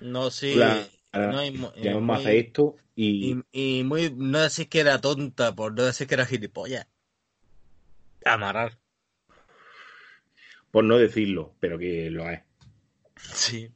[0.00, 0.54] No, sí.
[0.54, 5.72] Claro, no, y muy- esto y, Y, y muy, no decir que era tonta, por
[5.72, 6.86] no decir que era gilipollas.
[8.24, 8.78] Amaral.
[10.70, 12.40] por no decirlo, pero que lo es.
[13.16, 13.70] Sí.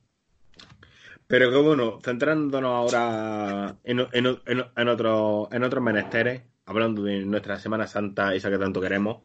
[1.26, 7.20] Pero que bueno, centrándonos ahora en, en, en, en, otro- en otros menesteres, hablando de
[7.24, 9.22] nuestra Semana Santa, esa que tanto queremos,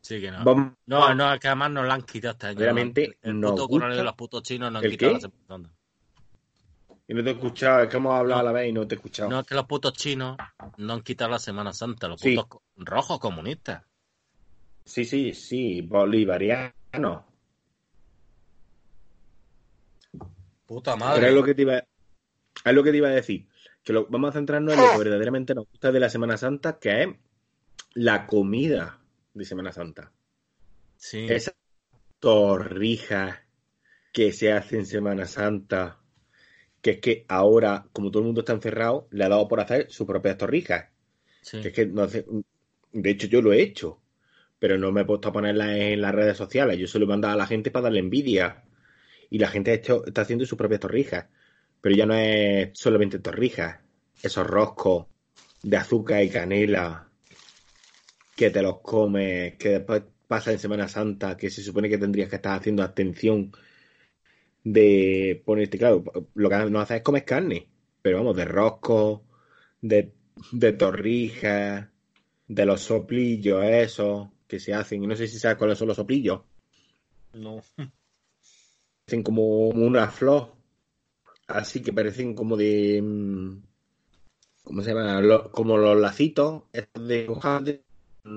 [0.00, 0.44] Sí que no.
[0.44, 2.56] vamos No, no, es que además nos la han quitado este año.
[2.58, 5.14] Verdaderamente El puto gusta- coronel de los putos chinos nos han ¿El quitado qué?
[5.14, 5.70] la Semana Santa.
[7.06, 8.48] Y no te he escuchado, es que hemos hablado No.
[8.48, 9.30] a la vez y no te he escuchado.
[9.30, 10.36] No, es que los putos chinos
[10.78, 12.30] no han quitado la Semana Santa, los Sí.
[12.34, 13.82] putos co- rojos comunistas.
[14.84, 16.72] Sí, sí, sí, bolivariano.
[20.66, 21.28] Puta Pero madre.
[21.28, 23.46] es lo que te iba, es lo que te iba a decir.
[23.84, 26.78] Que lo, vamos a centrarnos en lo que verdaderamente nos gusta de la Semana Santa,
[26.78, 27.08] que es
[27.94, 28.98] la comida
[29.34, 30.10] de Semana Santa.
[30.96, 31.26] Sí.
[31.28, 31.54] Esas
[32.18, 33.38] torrijas
[34.12, 35.98] que se hacen en Semana Santa,
[36.80, 39.90] que es que ahora, como todo el mundo está encerrado, le ha dado por hacer
[39.90, 40.86] sus propias torrijas.
[41.42, 41.60] sí.
[41.60, 42.24] Que es que no hace-
[42.92, 44.00] de hecho yo lo he hecho,
[44.58, 46.78] pero no me he puesto a ponerlas en las redes sociales.
[46.78, 48.62] Yo se lo he mandado a la gente para darle envidia.
[49.28, 51.26] Y la gente ha hecho- está haciendo sus propias torrijas.
[51.84, 53.78] Pero ya no es solamente torrijas,
[54.22, 55.04] esos roscos
[55.62, 57.10] de azúcar y canela
[58.34, 62.30] que te los comes, que después pasa en Semana Santa, que se supone que tendrías
[62.30, 63.52] que estar haciendo atención
[64.64, 66.02] de ponerte, claro,
[66.34, 67.68] lo que no haces es comer carne,
[68.00, 69.22] pero vamos, de rosco,
[69.82, 70.10] de,
[70.52, 71.86] de torrijas,
[72.48, 75.98] de los soplillos esos que se hacen, y no sé si sabes cuáles son los
[75.98, 76.40] soplillos,
[77.34, 77.62] No.
[79.06, 80.53] hacen como una flor,
[81.48, 83.62] así que parecen como de, mm,
[84.62, 85.20] ¿cómo se llama?
[85.20, 87.84] Lo- como los lacitos estos de hojaldre,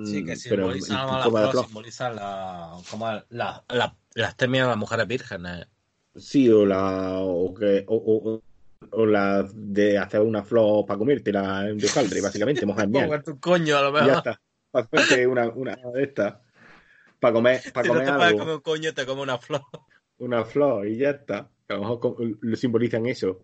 [0.01, 1.65] Sí, que mm, simbolizan en la de flor, flor.
[1.65, 5.67] simbolizan la, como la, la, la astemia de las mujeres vírgenes.
[6.15, 8.43] Sí, o la o que o, o-
[8.91, 13.19] o la de hacer una flor para comerte la de hojaldre, básicamente, mojar miel.
[13.23, 14.15] Tu coño, a lo Y ya mejor.
[14.15, 14.41] está.
[14.71, 16.37] Para hacerte una, una de estas.
[17.19, 18.39] Para comer, para Si no comer te puedes algo.
[18.39, 19.61] comer un coño, te come una flor.
[20.25, 21.51] Una flor y ya está.
[21.69, 23.43] A lo mejor lo simbolizan eso.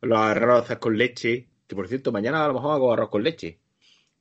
[0.00, 1.46] Los arroces con leche.
[1.66, 3.58] Que por cierto, mañana a lo mejor hago arroz con leche.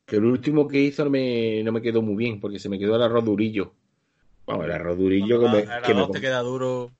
[0.05, 2.77] Que el último que hizo no me, no me quedó muy bien, porque se me
[2.77, 3.73] quedó el arroz durillo.
[4.45, 6.91] Vamos, el arroz durillo que me, el que me arroz te queda duro.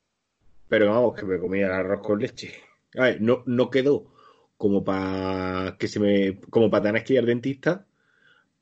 [0.68, 2.54] Pero vamos, que me comía el arroz con leche.
[2.98, 4.12] A ver, no, no quedó
[4.58, 7.86] como para que se me, como para tener que ir al dentista,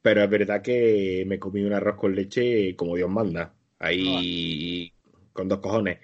[0.01, 3.53] pero es verdad que me comí un arroz con leche como Dios manda.
[3.79, 4.93] Ahí
[5.33, 5.99] con dos cojones.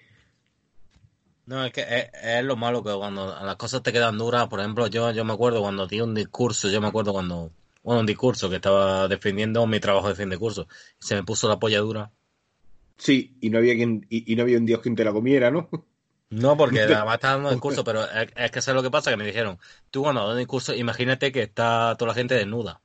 [1.46, 4.60] No, es que es, es lo malo que cuando las cosas te quedan duras, por
[4.60, 7.52] ejemplo, yo, yo me acuerdo cuando di un discurso, yo me acuerdo cuando,
[7.84, 10.68] bueno, un discurso que estaba defendiendo mi trabajo de fin de curso,
[11.02, 12.12] y se me puso la polla dura.
[12.98, 15.52] Sí, y no había quien, y, y no había un Dios quien te la comiera,
[15.52, 15.70] ¿no?
[16.30, 19.18] No, porque además estaba dando discurso, pero es, es que sabes lo que pasa, que
[19.18, 19.60] me dijeron,
[19.92, 22.82] tú cuando das un discurso, imagínate que está toda la gente desnuda.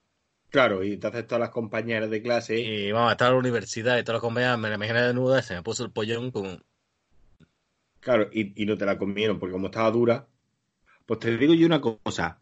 [0.50, 3.98] Claro, y entonces todas las compañeras de clase, Y vamos, a estar en la universidad
[3.98, 6.58] y todas las compañeras me la imaginé desnuda y se me puso el pollón como...
[8.00, 10.26] claro, y, y no te la comieron, porque como estaba dura,
[11.06, 12.40] pues te digo yo una cosa,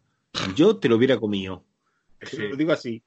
[0.55, 1.63] yo te lo hubiera comido,
[2.21, 2.37] Sí.
[2.37, 3.03] Lo digo así.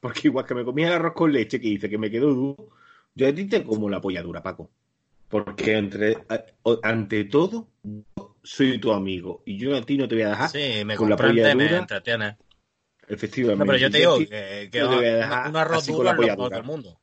[0.00, 2.68] Porque igual que me comía el arroz con leche que dice que me quedó duro,
[3.14, 4.70] yo a ti te como la polla dura, Paco.
[5.28, 6.18] Porque entre,
[6.82, 10.50] ante todo, yo soy tu amigo y yo a ti no te voy a dejar
[10.50, 11.86] sí, me con la polla dura.
[12.14, 12.36] Me
[13.08, 13.66] Efectivamente.
[13.66, 17.00] pero yo te digo que, que no un arroz duro con la polla mundo.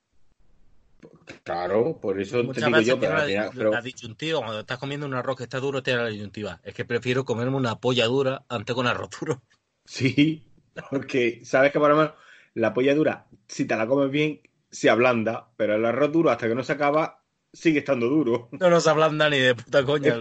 [1.44, 3.00] Claro, por eso te digo yo.
[3.00, 6.60] Pero la, disyuntiva, cuando estás comiendo un arroz que está duro, tiene la disyuntiva.
[6.64, 9.42] Es que prefiero comerme una polla dura antes con arroz duro.
[9.86, 10.44] Sí,
[10.90, 12.10] porque sabes que para mí
[12.56, 16.48] la polla dura, si te la comes bien, se ablanda, pero el arroz duro, hasta
[16.48, 18.50] que no se acaba, sigue estando duro.
[18.52, 20.18] No nos ablanda ni de puta coña.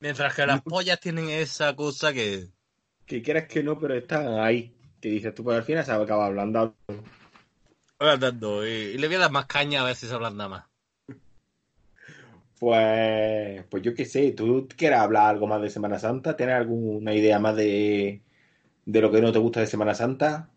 [0.00, 2.48] Mientras que las pollas tienen esa cosa que.
[3.06, 4.76] Que quieras que no, pero están ahí.
[5.00, 6.76] Que dices tú, pues al final se acaba ablandando.
[8.02, 8.66] Ablandando.
[8.66, 10.64] Y, le voy a dar más caña a ver si se ablanda más.
[12.58, 16.36] Pues, pues yo qué sé, ¿tú quieres hablar algo más de Semana Santa?
[16.36, 18.22] ¿Tienes alguna idea más de,
[18.84, 20.48] de lo que no te gusta de Semana Santa?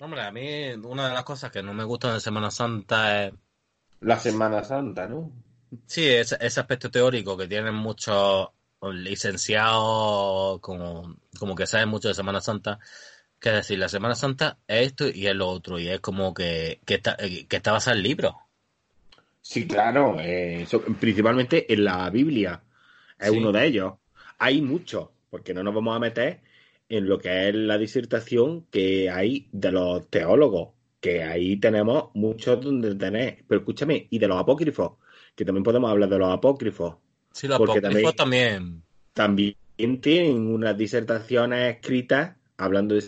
[0.00, 3.34] Hombre, a mí una de las cosas que no me gusta de Semana Santa es...
[4.00, 5.30] La Semana Santa, ¿no?
[5.86, 8.48] Sí, ese, aspecto teórico que tienen muchos
[8.92, 12.78] licenciados como, como que saben mucho de Semana Santa,
[13.44, 16.80] que decir, la Semana Santa es esto y es lo otro, y es como que,
[16.86, 18.34] que, está, que está basado en libros.
[19.42, 20.66] Sí, claro, eh,
[20.98, 22.62] principalmente en la Biblia,
[23.18, 23.92] es uno de ellos.
[24.38, 26.40] Hay muchos, porque no nos vamos a meter
[26.88, 32.62] en lo que es la disertación que hay de los teólogos, que ahí tenemos muchos
[32.62, 33.44] donde tener.
[33.46, 34.92] Pero escúchame, y de los apócrifos,
[35.34, 36.96] que también podemos hablar de los apócrifos.
[37.30, 38.82] Sí, los apócrifos también,
[39.12, 39.56] también.
[40.00, 43.02] tienen unas disertaciones escritas hablando de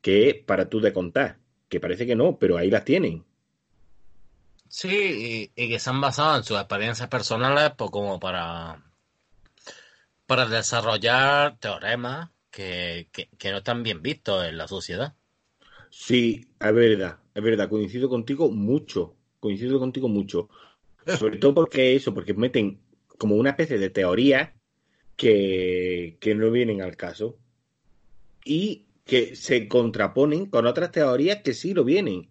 [0.00, 3.24] que para tú de contar, que parece que no, pero ahí las tienen.
[4.68, 8.82] Sí, y, que se han basado en sus experiencias personales pues, como para,
[10.26, 13.08] para desarrollar teoremas que,
[13.44, 15.14] no están bien vistos en la sociedad.
[15.90, 20.50] Sí, es verdad, es verdad, coincido contigo mucho, coincido contigo mucho.
[21.18, 22.80] Sobre todo porque eso, porque meten
[23.16, 24.54] como una especie de teoría
[25.16, 27.38] que, que no vienen al caso
[28.48, 32.30] y que se contraponen con otras teorías que sí lo vienen.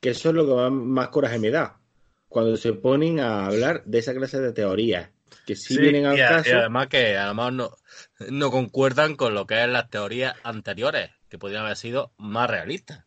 [0.00, 1.80] Que eso es lo que más, más coraje me da.
[2.28, 5.10] Cuando se ponen a hablar de esa clase de teorías
[5.44, 6.50] que sí, vienen al caso.
[6.50, 7.70] Y además que además no,
[8.30, 13.04] no concuerdan con lo que es las teorías anteriores, que podrían haber sido más realistas.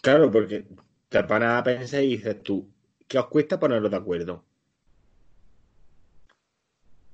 [0.00, 0.64] Claro, porque
[1.10, 2.70] te paras a pensar y dices tú,
[3.06, 4.44] ¿qué os cuesta ponerlos de acuerdo?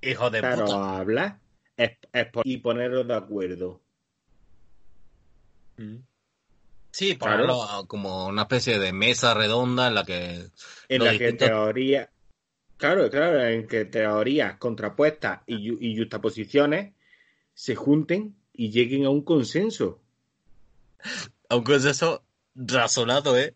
[0.02, 0.98] Hijo de claro, puta.
[0.98, 1.40] hablar
[1.76, 1.98] es,
[2.44, 3.80] y ponerlos de acuerdo.
[6.90, 10.48] Sí, ponerlo como una especie de mesa redonda en la que...
[10.88, 12.10] En la que teoría
[12.80, 16.94] Claro, claro, en que teorías contrapuestas y, y justaposiciones
[17.52, 20.00] se junten y lleguen a un consenso.
[21.50, 22.24] A un consenso
[22.54, 23.54] razonado, ¿eh?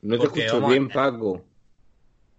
[0.00, 1.44] No te escucho bien, Paco.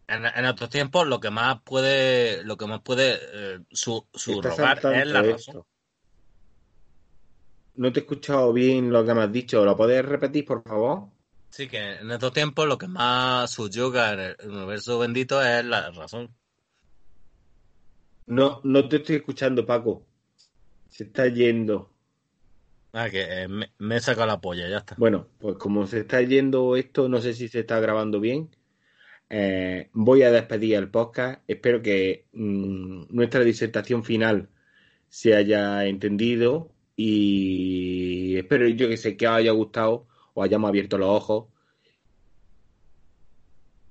[0.08, 5.08] En, otros tiempos lo que más puede, lo que más puede eh, su, subrogar es
[5.08, 5.64] la razón.
[7.76, 9.66] No te he escuchado bien lo que me has dicho.
[9.66, 11.10] ¿Lo puedes repetir, por favor?
[11.50, 15.90] Sí, que en estos tiempos lo que más subyuga en el universo bendito es la
[15.92, 16.34] razón.
[18.28, 20.06] No, no te estoy escuchando, Paco.
[20.90, 21.92] Se está yendo.
[22.94, 24.96] Ah, que eh, me, he sacado la polla, ya está.
[24.98, 28.50] Bueno, pues como se está yendo esto, no sé si se está grabando bien.
[29.38, 31.44] Eh, voy a despedir el podcast.
[31.46, 34.48] Espero que mm, nuestra disertación final
[35.10, 40.98] se haya entendido y espero yo que sé que os haya gustado o hayamos abierto
[40.98, 41.48] los ojos.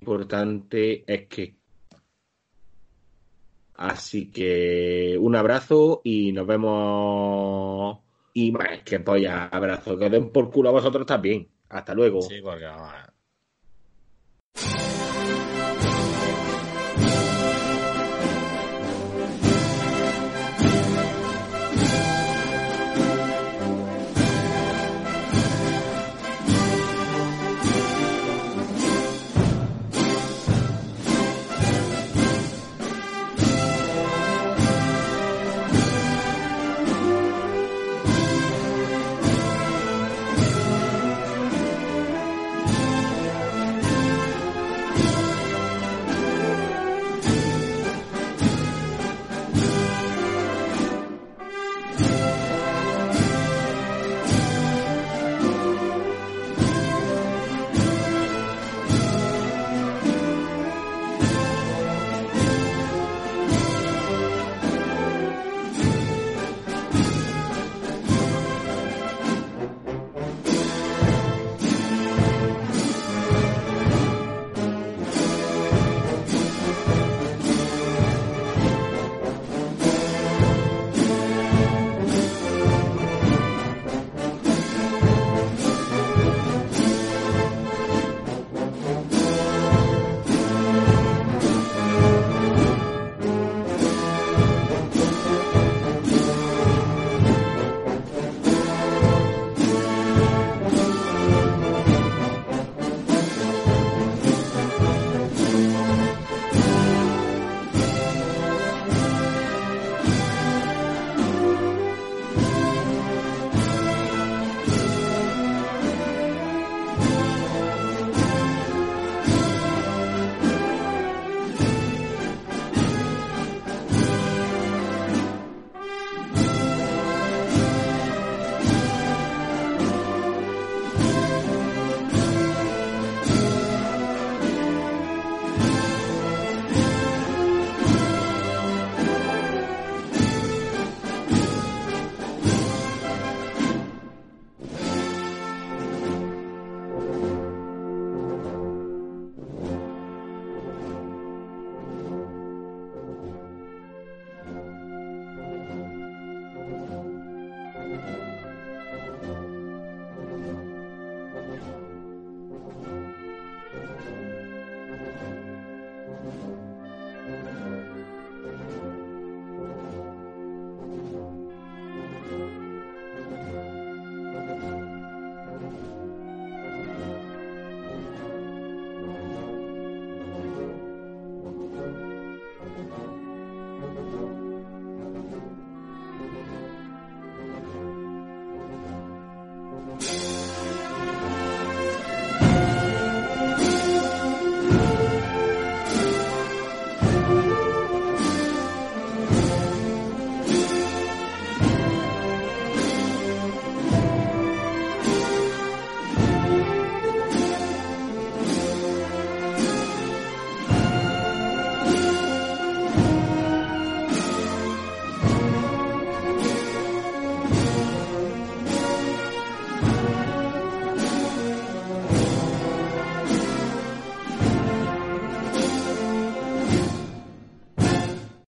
[0.01, 1.57] Lo importante es que.
[3.75, 7.99] Así que un abrazo y nos vemos.
[8.33, 9.99] Y más que polla, abrazo.
[9.99, 11.51] Que den por culo a vosotros también.
[11.69, 12.23] Hasta luego.
[12.23, 12.65] Sí, porque